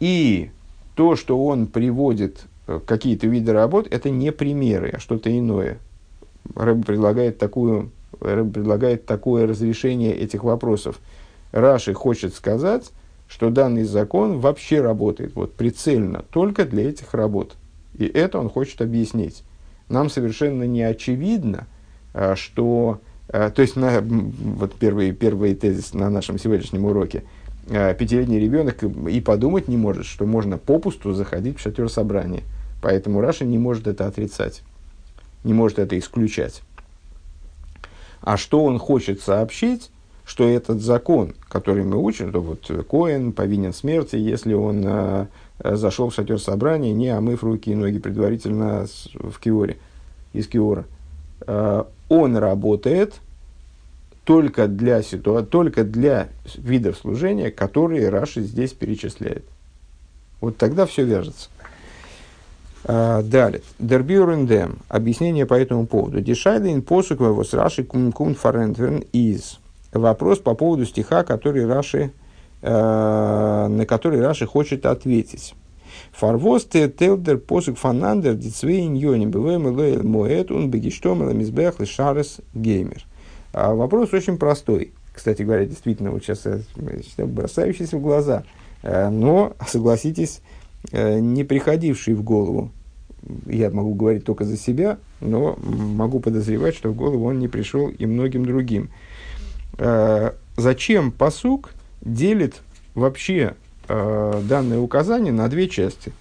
[0.00, 0.50] и
[0.96, 5.78] то, что он приводит э, какие-то виды работ, это не примеры, а что-то иное.
[6.56, 10.98] Рэб предлагает, такую, Рэб предлагает такое разрешение этих вопросов.
[11.52, 12.90] Раши хочет сказать,
[13.32, 17.54] что данный закон вообще работает вот, прицельно только для этих работ.
[17.94, 19.42] И это он хочет объяснить.
[19.88, 21.66] Нам совершенно не очевидно,
[22.12, 23.00] а, что...
[23.28, 27.24] А, то есть, на, вот первый, первый тезис на нашем сегодняшнем уроке.
[27.70, 32.42] А, пятилетний ребенок и подумать не может, что можно попусту заходить в шатер собрания.
[32.82, 34.62] Поэтому Раша не может это отрицать,
[35.42, 36.60] не может это исключать.
[38.20, 39.90] А что он хочет сообщить,
[40.32, 45.26] что этот закон, который мы учим, то вот Коэн повинен смерти, если он э,
[45.62, 49.76] зашел в шатер собрания, не омыв руки и ноги предварительно в Киоре,
[50.32, 50.86] из Киора.
[51.46, 53.20] Э, он работает
[54.24, 59.44] только для, ситуа- только для видов служения, которые Раши здесь перечисляет.
[60.40, 61.50] Вот тогда все вяжется.
[62.84, 63.60] Uh, далее.
[63.78, 64.78] Дербюрендем.
[64.88, 66.20] Объяснение по этому поводу.
[66.20, 69.60] Дешайдин посук его с Раши кун фарентверн из
[69.92, 72.12] вопрос по поводу стиха, который Раши,
[72.62, 75.54] э, на который Раши хочет ответить.
[76.12, 83.04] Фарвосте телдер посук фанандер дицвейн йони бываем элоэль моэт он бегиштом эламизбех лишарес геймер.
[83.52, 84.92] А вопрос очень простой.
[85.12, 86.46] Кстати говоря, действительно, вот сейчас
[87.18, 88.44] бросающийся в глаза,
[88.82, 90.40] э, но, согласитесь,
[90.90, 92.70] э, не приходивший в голову.
[93.46, 97.88] Я могу говорить только за себя, но могу подозревать, что в голову он не пришел
[97.88, 98.90] и многим другим.
[99.78, 102.60] Э, зачем посук делит
[102.94, 103.54] вообще
[103.88, 106.12] э, данное указание на две части?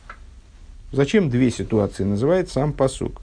[0.91, 3.21] Зачем две ситуации называет сам посук?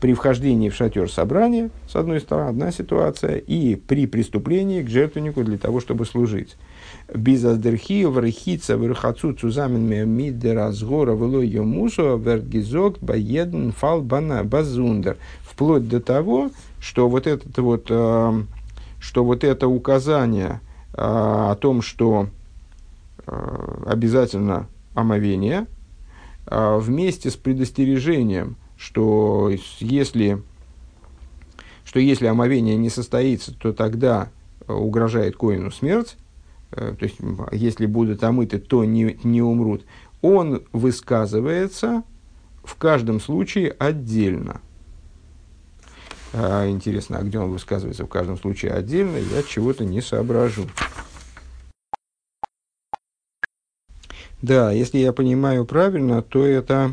[0.00, 5.42] При вхождении в шатер собрания, с одной стороны, одна ситуация, и при преступлении к жертвеннику
[5.42, 6.56] для того, чтобы служить.
[7.12, 15.16] Без аздерхи вархица верхацу цузамен мидеразгора вело йомусу вертгизок баеден фал базундер.
[15.42, 18.42] Вплоть до того, что вот этот вот э,
[19.00, 20.60] что вот это указание
[20.92, 22.28] а, о том, что
[23.26, 25.66] а, обязательно омовение,
[26.46, 30.42] а, вместе с предостережением, что если,
[31.84, 34.30] что если омовение не состоится, то тогда
[34.66, 36.16] угрожает коину смерть,
[36.70, 37.16] то есть
[37.50, 39.86] если будут омыты, то не, не умрут,
[40.20, 42.02] он высказывается
[42.62, 44.67] в каждом случае отдельно– а,
[46.34, 50.66] интересно, а где он высказывается в каждом случае отдельно, я чего-то не соображу.
[54.42, 56.92] Да, если я понимаю правильно, то это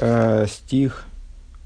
[0.00, 1.06] э, стих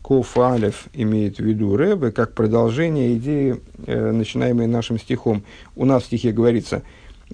[0.03, 5.43] Кофалев имеет в виду Рэбе как продолжение идеи, э, начинаемой нашим стихом.
[5.75, 6.83] У нас в стихе говорится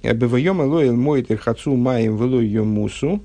[0.01, 3.21] «Бевайом элоэл моет ирхацу маем велой мусу»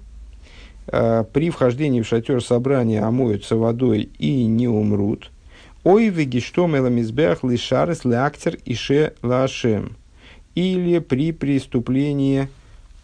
[0.86, 5.32] при вхождении в шатер собрания омоются водой и не умрут–
[5.88, 9.92] Ой, вегиштом эламизбех лишарес лактер ише лашем.
[10.56, 12.48] Или при преступлении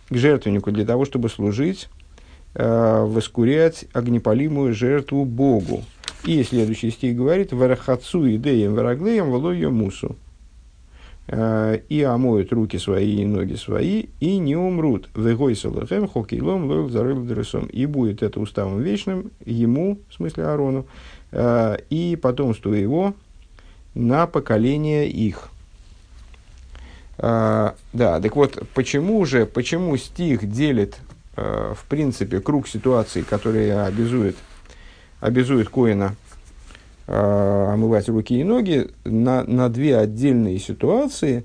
[0.09, 1.89] к жертвеннику для того, чтобы служить,
[2.55, 5.85] э, воскурять огнепалимую жертву Богу.
[6.25, 10.17] И следующий стих говорит, «Варахацу идеям вараглеем волою мусу».
[11.29, 15.09] Э, и омоют руки свои и ноги свои, и не умрут.
[15.15, 17.25] Вегой салахем хокейлом лойл зарыл
[17.71, 23.15] И будет это уставом вечным ему, в смысле Арону, Э, и потомству его
[23.95, 25.49] на поколение их.
[27.19, 30.99] А, да, так вот, почему же, почему стих делит,
[31.37, 34.37] а, в принципе, круг ситуаций, которые обязуют,
[35.21, 36.17] обязуют Коина
[37.07, 41.45] омывать руки и ноги, на, на две отдельные ситуации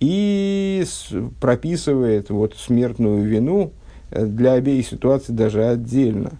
[0.00, 0.84] и
[1.40, 3.72] прописывает вот, смертную вину
[4.10, 6.32] для обеих ситуаций даже отдельно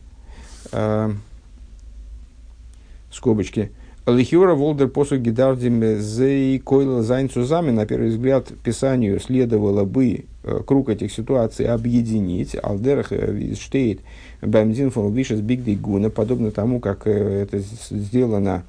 [3.11, 3.71] скобочки,
[4.07, 10.61] Лихиора Волдер посу гидардим зей койла зайн цузами, на первый взгляд, Писанию следовало бы э,
[10.67, 12.57] круг этих ситуаций объединить.
[12.61, 14.01] Алдерах э, штейт
[14.41, 17.59] бамзин фон вишес бигдей гуна, подобно тому, как э, это
[17.91, 18.65] сделано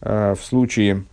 [0.00, 1.04] в случае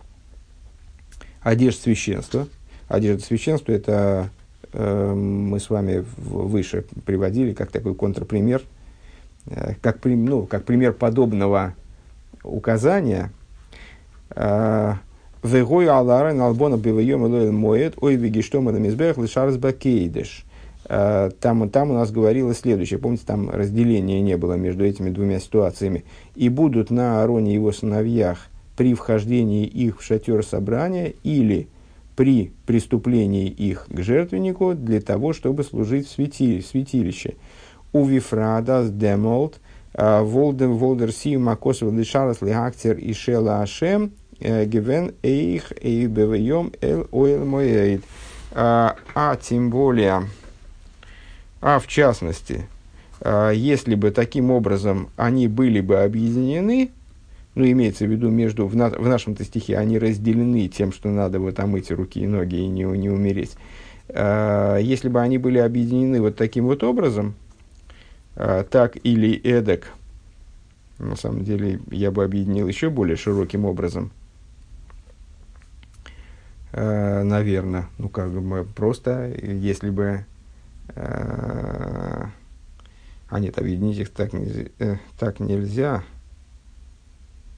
[1.40, 2.46] одежд священства.
[2.86, 4.28] Одежда священства– это
[4.72, 8.62] мы с вами выше приводили как такой контрпример,
[9.80, 11.74] как, ну, как пример подобного
[12.44, 13.32] указания–
[15.44, 20.46] Вегой алара налбона бивайом элоэл моет, ой вегиштома на мизбех лишарс бакейдеш.
[20.88, 22.98] Там, там у нас говорилось следующее.
[22.98, 26.04] Помните, там разделения не было между этими двумя ситуациями.
[26.34, 31.68] И будут на Аароне его сыновьях при вхождении их в шатер собрания или
[32.16, 37.34] при преступлении их к жертвеннику для того, чтобы служить в святилище.
[37.92, 39.60] У Вифрада демолт
[39.96, 48.02] волдер си макосов лишарас лихактер и шела ашем– Э, гивен эйх бевайом эл ойл моэйд.
[48.52, 50.28] А, а тем более,
[51.60, 52.66] а в частности,
[53.20, 56.90] а, если бы таким образом они были бы объединены,
[57.54, 61.40] ну, имеется в виду, между, в, на, в нашем-то стихе они разделены тем, что надо
[61.40, 63.56] вот омыть руки и ноги и не, не умереть.
[64.08, 67.34] А, если бы они были объединены вот таким вот образом,
[68.34, 69.88] так или эдак,
[70.98, 74.10] на самом деле я бы объединил еще более широким образом–
[76.74, 80.24] э, наверное, ну как бы просто, если бы,
[80.94, 82.24] э,
[83.28, 86.02] а нет, объединить их так, нельзя, э, так нельзя,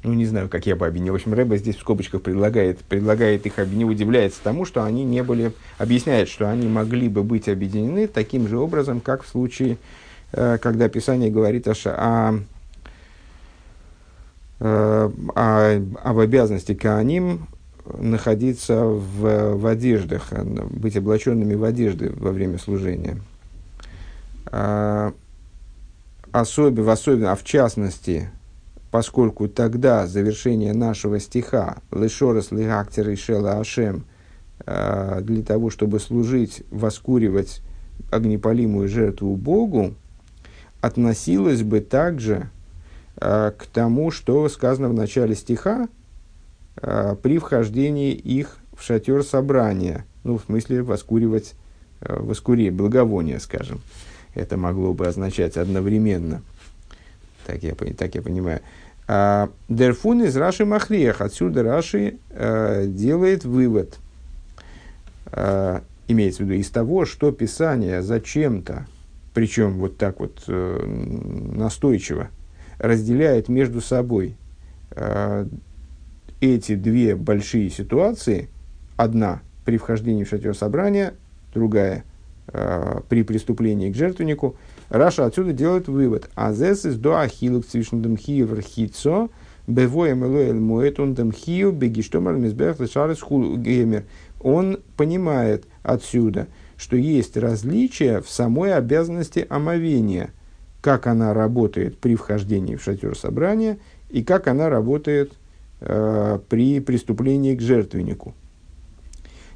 [0.02, 1.14] ну не знаю, как я бы объединил.
[1.14, 5.22] В общем, Рэба здесь в скобочках предлагает, предлагает их объединить, удивляется тому, что они не
[5.22, 9.78] были, объясняет, что они могли бы быть объединены таким же образом, как в случае,
[10.32, 12.40] когда Писание говорит о, о
[14.60, 17.48] э, о, об обязанности Кааним
[17.98, 23.18] находиться в, в одеждах, быть облаченными в одежды во время служения.
[24.46, 25.12] А,
[26.32, 28.30] особенно, особенно, а в частности,
[28.90, 34.04] поскольку тогда завершение нашего стиха «Лешорас лигактер и шела ашем»
[34.64, 37.62] а, для того, чтобы служить, воскуривать
[38.10, 39.94] огнепалимую жертву Богу,
[40.80, 42.50] относилось бы также
[43.16, 45.88] а, к тому, что сказано в начале стиха,
[46.76, 51.54] а, при вхождении их в шатер собрания, ну, в смысле воскуривать,
[52.00, 53.80] э, воскури, благовоние, скажем.
[54.34, 56.42] Это могло бы означать одновременно.
[57.46, 58.60] Так я, так я понимаю.
[59.08, 61.20] А, Дерфун из Раши Махриях.
[61.20, 63.98] Отсюда Раши э, делает вывод.
[65.32, 68.86] Э, имеется в виду из того, что Писание зачем-то,
[69.37, 72.30] причем вот так вот э, настойчиво,
[72.78, 74.34] разделяет между собой
[74.93, 75.47] э,
[76.41, 78.49] эти две большие ситуации,
[78.97, 81.12] одна при вхождении в шатер собрания,
[81.53, 82.05] другая
[82.49, 84.57] э, при преступлении к жертвеннику,
[84.89, 86.30] Раша отсюда делает вывод.
[86.34, 89.28] Азес из до ахилук цвишндем хиевр хитцо,
[89.66, 94.05] бевоем элоэль моет он дем хию бегиштомар мизбех лешарес геймер.
[94.41, 100.30] Он понимает отсюда, что есть различия в самой обязанности омовения,
[100.80, 103.78] как она работает при вхождении в шатер собрания
[104.10, 105.32] и как она работает
[105.80, 108.34] э, при преступлении к жертвеннику.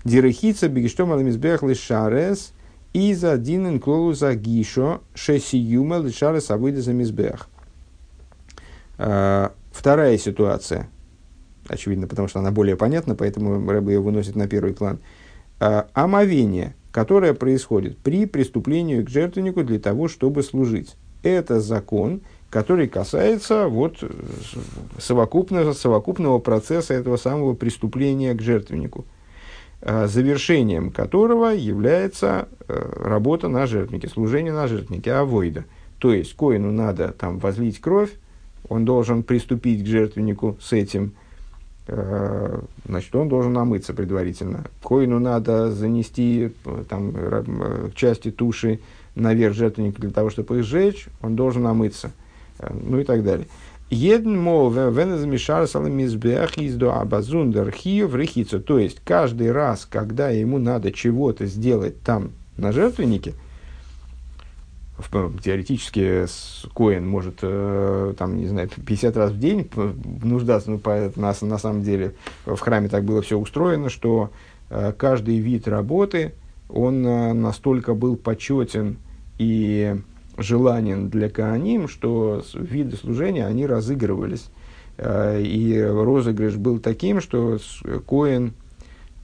[0.04, 2.52] Дирехица бегиштом аламизбех лишарес
[2.92, 7.48] и за один инклолу за гишо шесиюма лишарес авыда за мизбех.
[8.98, 10.88] Э, вторая ситуация,
[11.68, 15.00] очевидно, потому что она более понятна, поэтому Рэбе ее выносит на первый план.
[15.60, 20.96] Э, омовение, которое происходит при преступлении к жертвеннику для того, чтобы служить.
[21.22, 24.10] Это закон, который касается вот, э,
[24.98, 29.04] совокупного, совокупного процесса этого самого преступления к жертвеннику,
[29.82, 35.64] э, завершением которого является э, работа на жертвеннике, служение на жертвеннике, авойда.
[35.98, 38.10] То есть, коину надо там возлить кровь,
[38.68, 41.14] он должен приступить к жертвеннику с этим,
[42.86, 44.64] значит, он должен намыться предварительно.
[44.82, 46.52] Коину надо занести
[46.88, 47.14] там,
[47.94, 48.80] части туши
[49.14, 52.12] наверх жертвенника для того, чтобы их сжечь, он должен намыться
[52.68, 53.46] ну и так далее.
[53.90, 58.60] Един мол венезмешар саламизбех изду абазундер хиев рехицу.
[58.60, 63.34] То есть, каждый раз, когда ему надо чего-то сделать там, на жертвеннике,
[65.42, 66.26] теоретически
[66.74, 69.68] Коин может, э, там, не знаю, 50 раз в день
[70.22, 74.30] нуждаться, ну, по, на, на самом деле в храме так было все устроено, что
[74.68, 76.34] э, каждый вид работы,
[76.68, 78.98] он э, настолько был почетен
[79.38, 79.96] и
[80.36, 84.48] желанен для Кааним, что виды служения, они разыгрывались.
[84.98, 87.58] И розыгрыш был таким, что
[88.06, 88.52] Коин,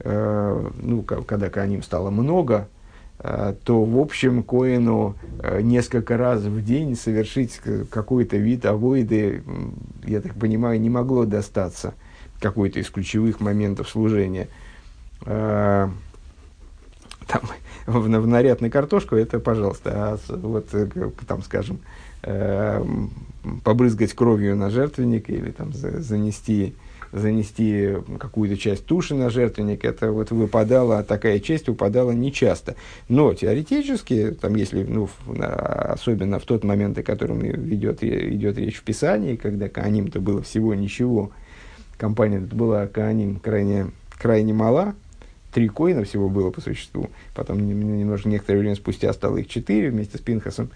[0.02, 2.68] ну, когда Кааним стало много,
[3.64, 5.16] то, в общем, Коину
[5.60, 7.60] несколько раз в день совершить
[7.90, 9.42] какой-то вид авоиды,
[10.04, 11.94] я так понимаю, не могло достаться.
[12.40, 14.48] какой-то из ключевых моментов служения.
[15.24, 15.88] Э,
[17.26, 17.42] там,
[17.86, 19.90] в, в нарядной картошку, это пожалуйста.
[19.94, 20.68] А вот
[21.26, 21.80] там, скажем,
[23.64, 26.74] побрызгать кровью на жертвенник или там занести
[27.18, 32.76] занести какую-то часть туши на жертвенник, это вот выпадало, такая честь выпадала нечасто.
[33.08, 35.08] Но теоретически, там, если, ну,
[35.38, 40.74] особенно в тот момент, о котором ведет, идет речь в Писании, когда Кааним-то было всего
[40.74, 41.30] ничего,
[41.96, 44.94] компания была Кааним крайне, крайне мала,
[45.52, 50.18] три коина всего было по существу, потом немножко некоторое время спустя стало их четыре вместе
[50.18, 50.70] с Пинхасом.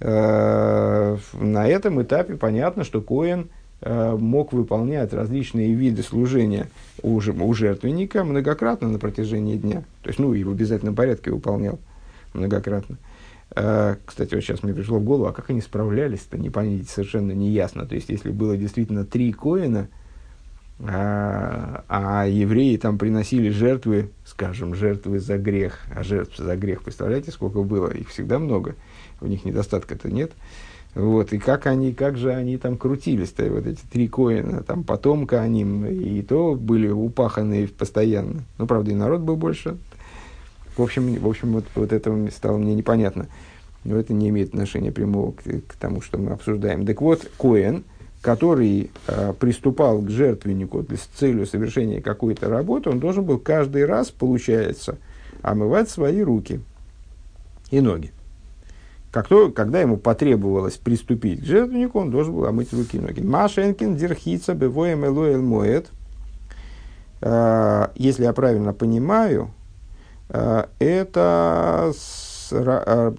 [0.00, 3.48] Э, на этом этапе понятно, что коин–
[3.82, 6.68] мог выполнять различные виды служения
[7.02, 9.84] у, у жертвенника многократно на протяжении дня.
[10.02, 11.78] То есть, ну, и в обязательном порядке выполнял
[12.34, 12.98] многократно.
[13.56, 17.32] Э, кстати, вот сейчас мне пришло в голову, а как они справлялись-то, не понять, совершенно
[17.32, 17.86] не ясно.
[17.86, 19.88] То есть, если было действительно три коина,
[20.82, 27.32] а, а евреи там приносили жертвы, скажем, жертвы за грех, а жертв за грех, представляете,
[27.32, 27.90] сколько было?
[27.90, 28.76] Их всегда много,
[29.20, 30.32] у них недостатка-то нет.
[30.94, 35.40] Вот, и как они, как же они там крутились-то, вот эти три коина, там потомка
[35.40, 38.42] они, и то были упаханные постоянно.
[38.58, 39.76] Ну, правда, и народ был больше.
[40.76, 43.28] В общем, в общем вот, вот это стало мне непонятно.
[43.84, 46.84] Но это не имеет отношения прямого к, к тому, что мы обсуждаем.
[46.84, 47.84] Так вот, Коэн,
[48.20, 54.10] который э, приступал к жертвеннику с целью совершения какой-то работы, он должен был каждый раз,
[54.10, 54.98] получается,
[55.40, 56.60] омывать свои руки
[57.70, 58.12] и ноги.
[59.10, 63.20] Как то, когда ему потребовалось приступить к жертвеннику, он должен был омыть руки и ноги.
[63.20, 65.90] Машенкин дирхица бевоем элуэл моет.
[67.20, 69.50] А, если я правильно понимаю,
[70.28, 71.92] а, это
[72.52, 73.14] а,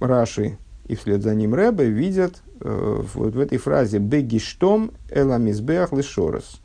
[0.00, 6.60] Раши и вслед за ним Рэбе видят э, вот в этой фразе «бегиштом эламизбеах лишорос»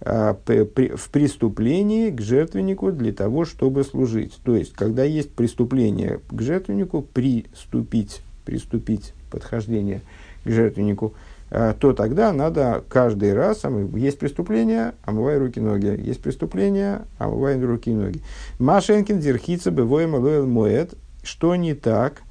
[0.00, 4.38] в преступлении к жертвеннику для того, чтобы служить.
[4.44, 10.02] То есть, когда есть преступление к жертвеннику, приступить, приступить подхождение
[10.44, 11.14] к жертвеннику,
[11.50, 13.62] а, то тогда надо каждый раз,
[13.94, 18.20] есть преступление, омывай руки ноги, есть преступление, омывай руки и ноги.
[18.58, 22.22] Машенкин дирхица бывоем лоэл моет, что не так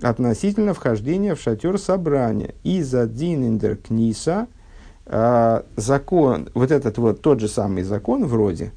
[0.00, 2.54] относительно вхождения в шатер собрания.
[2.62, 4.59] Из-за динендер книса– а,
[5.76, 8.72] закон, вот этот вот тот же самый закон вроде,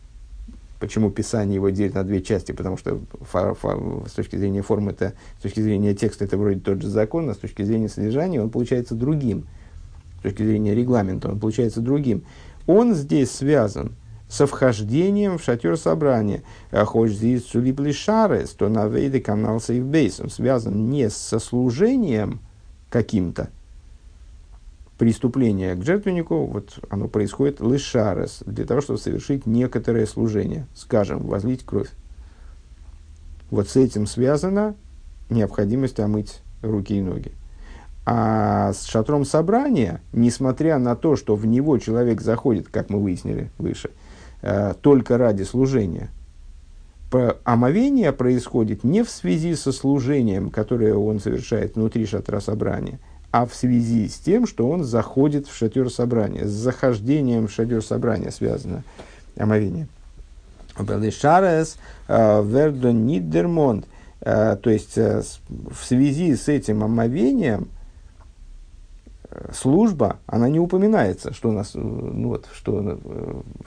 [0.80, 3.78] почему Писание его делит на две части, потому что фа, фа,
[4.08, 7.36] с точки зрения формы, это, с точки зрения текста это вроде тот же закон, а
[7.36, 9.46] с точки зрения содержания он получается другим.
[10.20, 12.24] С точки зрения регламента он получается другим.
[12.66, 13.96] Он здесь связан
[14.28, 16.42] со вхождением в шатер собрания.
[16.72, 20.20] А Хоть здесь сулипли шарес, то на вейде канал сейфбейс.
[20.20, 22.40] Он связан не со служением
[22.90, 23.50] каким-то,
[24.98, 31.66] преступление к жертвеннику, вот оно происходит лишарес, для того, чтобы совершить некоторое служение, скажем, возлить
[31.66, 31.90] кровь.
[33.50, 34.76] Вот с этим связана
[35.30, 37.32] необходимость омыть руки и ноги.
[38.06, 43.50] А с шатром собрания, несмотря на то, что в него человек заходит, как мы выяснили
[43.58, 43.92] выше,
[44.42, 46.10] э, только ради служения,
[47.44, 53.00] омовение происходит не в связи со служением, которое он совершает внутри шатра собрания–
[53.34, 56.46] а в связи с тем, что он заходит в шатер собрания.
[56.46, 58.84] С захождением в шатер собрания связано
[59.36, 59.88] омовение.
[61.10, 61.78] Шарес
[62.08, 63.88] э, вердо нидермонд.
[64.22, 67.70] Э, то есть, э, в связи с этим омовением
[69.52, 73.00] служба, она не упоминается, что, у нас, ну вот, что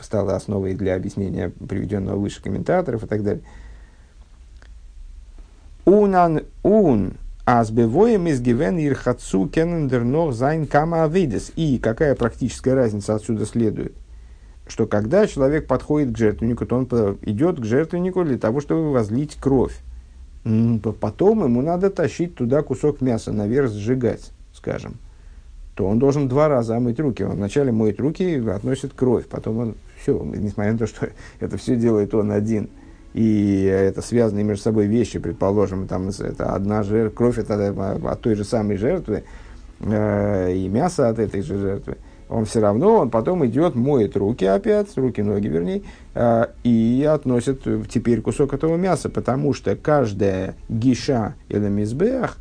[0.01, 3.43] стало основой для объяснения приведенного выше комментаторов и так далее.
[5.85, 7.15] Унан, ун
[7.49, 11.53] Азбевоем из гивен ирхацу кеннендер ног зайн кама авидес.
[11.55, 13.95] И какая практическая разница отсюда следует?
[14.67, 16.87] Что когда человек подходит к жертвеннику, то он
[17.23, 19.79] идет к жертвеннику для того, чтобы возлить кровь.
[21.01, 24.97] Потом ему надо тащить туда кусок мяса, наверх сжигать, скажем.
[25.77, 27.23] То он должен два раза омыть руки.
[27.23, 29.29] Он вначале моет руки и относит кровь.
[29.29, 32.71] Потом он, все, несмотря на то, что это все делает он один–
[33.17, 38.35] и это связанные между собой вещи, предположим, там это одна жертва, кровь это от той
[38.35, 39.25] же самой жертвы,
[39.81, 41.97] э, и мясо от этой же жертвы,
[42.29, 45.83] он все равно, он потом идет, моет руки опять, руки-ноги вернее,
[46.15, 52.37] э, и относит теперь кусок этого мяса, потому что каждая гиша или мизбех,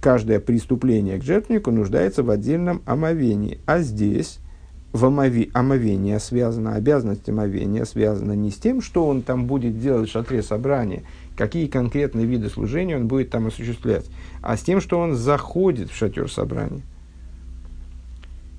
[0.00, 3.60] каждое преступление к жертвеннику нуждается в отдельном омовении.
[3.66, 4.38] А здесь
[4.92, 10.08] в омови, омовение связано, обязанность омовения связана не с тем, что он там будет делать
[10.08, 11.04] в шатре собрания,
[11.36, 14.06] какие конкретные виды служения он будет там осуществлять,
[14.42, 16.82] а с тем, что он заходит в шатер собрания.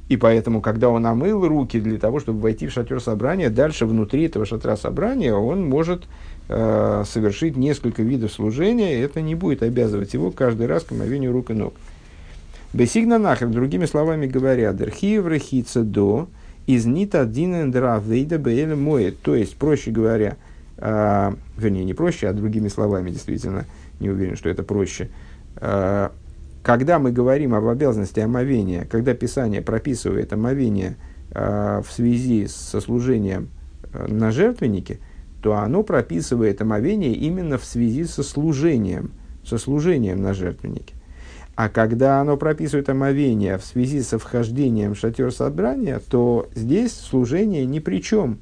[0.08, 4.24] И поэтому, когда он омыл руки для того, чтобы войти в шатер собрания, дальше внутри
[4.24, 6.04] этого шатра собрания он может
[6.50, 11.52] э, совершить несколько видов служения, это не будет обязывать его каждый раз к омовению рук
[11.52, 11.74] и ног.
[12.74, 16.30] Бесигна нахер, другими словами говоря, дерхиев рехица до,
[16.67, 19.19] из нита динен дравейда беэль моет.
[19.19, 20.38] То есть, проще говоря,
[20.78, 23.65] э, вернее, не проще, а другими словами, действительно,
[23.99, 25.09] не уверен, что это проще.
[25.57, 26.09] Э,
[26.63, 30.95] когда мы говорим об обязанности омовения, когда Писание прописывает омовение
[31.32, 33.49] э, в связи со служением
[33.93, 34.99] на жертвеннике,
[35.41, 39.11] то оно прописывает омовение именно в связи со служением,
[39.43, 40.93] со служением на жертвеннике.
[41.62, 47.68] А когда оно прописывает омовение в связи со вхождением в шатер собрания, то здесь служение
[47.68, 48.39] ни при чем.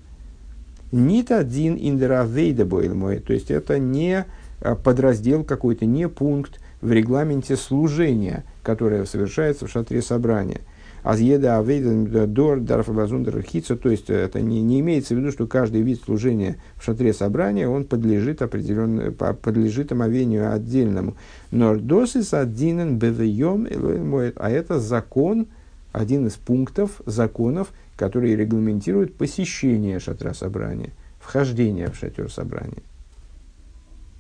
[0.94, 4.26] Нит один индеравейдабойлмой, то есть это не
[4.62, 10.62] э, подраздел какой-то, не пункт, в регламенте служения, которое совершается в шатре собрания.
[11.04, 15.82] Азъеда авейда дор дарфабазундер хитса, то есть это не, не имеется в виду, что каждый
[15.82, 21.16] вид служения в шатре собрания, он подлежит определенному, подлежит омовению отдельному.
[21.52, 23.68] Нордосис адинен бевейом
[24.36, 25.48] а это закон,
[25.92, 32.84] один из пунктов законов, которые регламентируют посещение шатра собрания, вхождение в шатер собрания.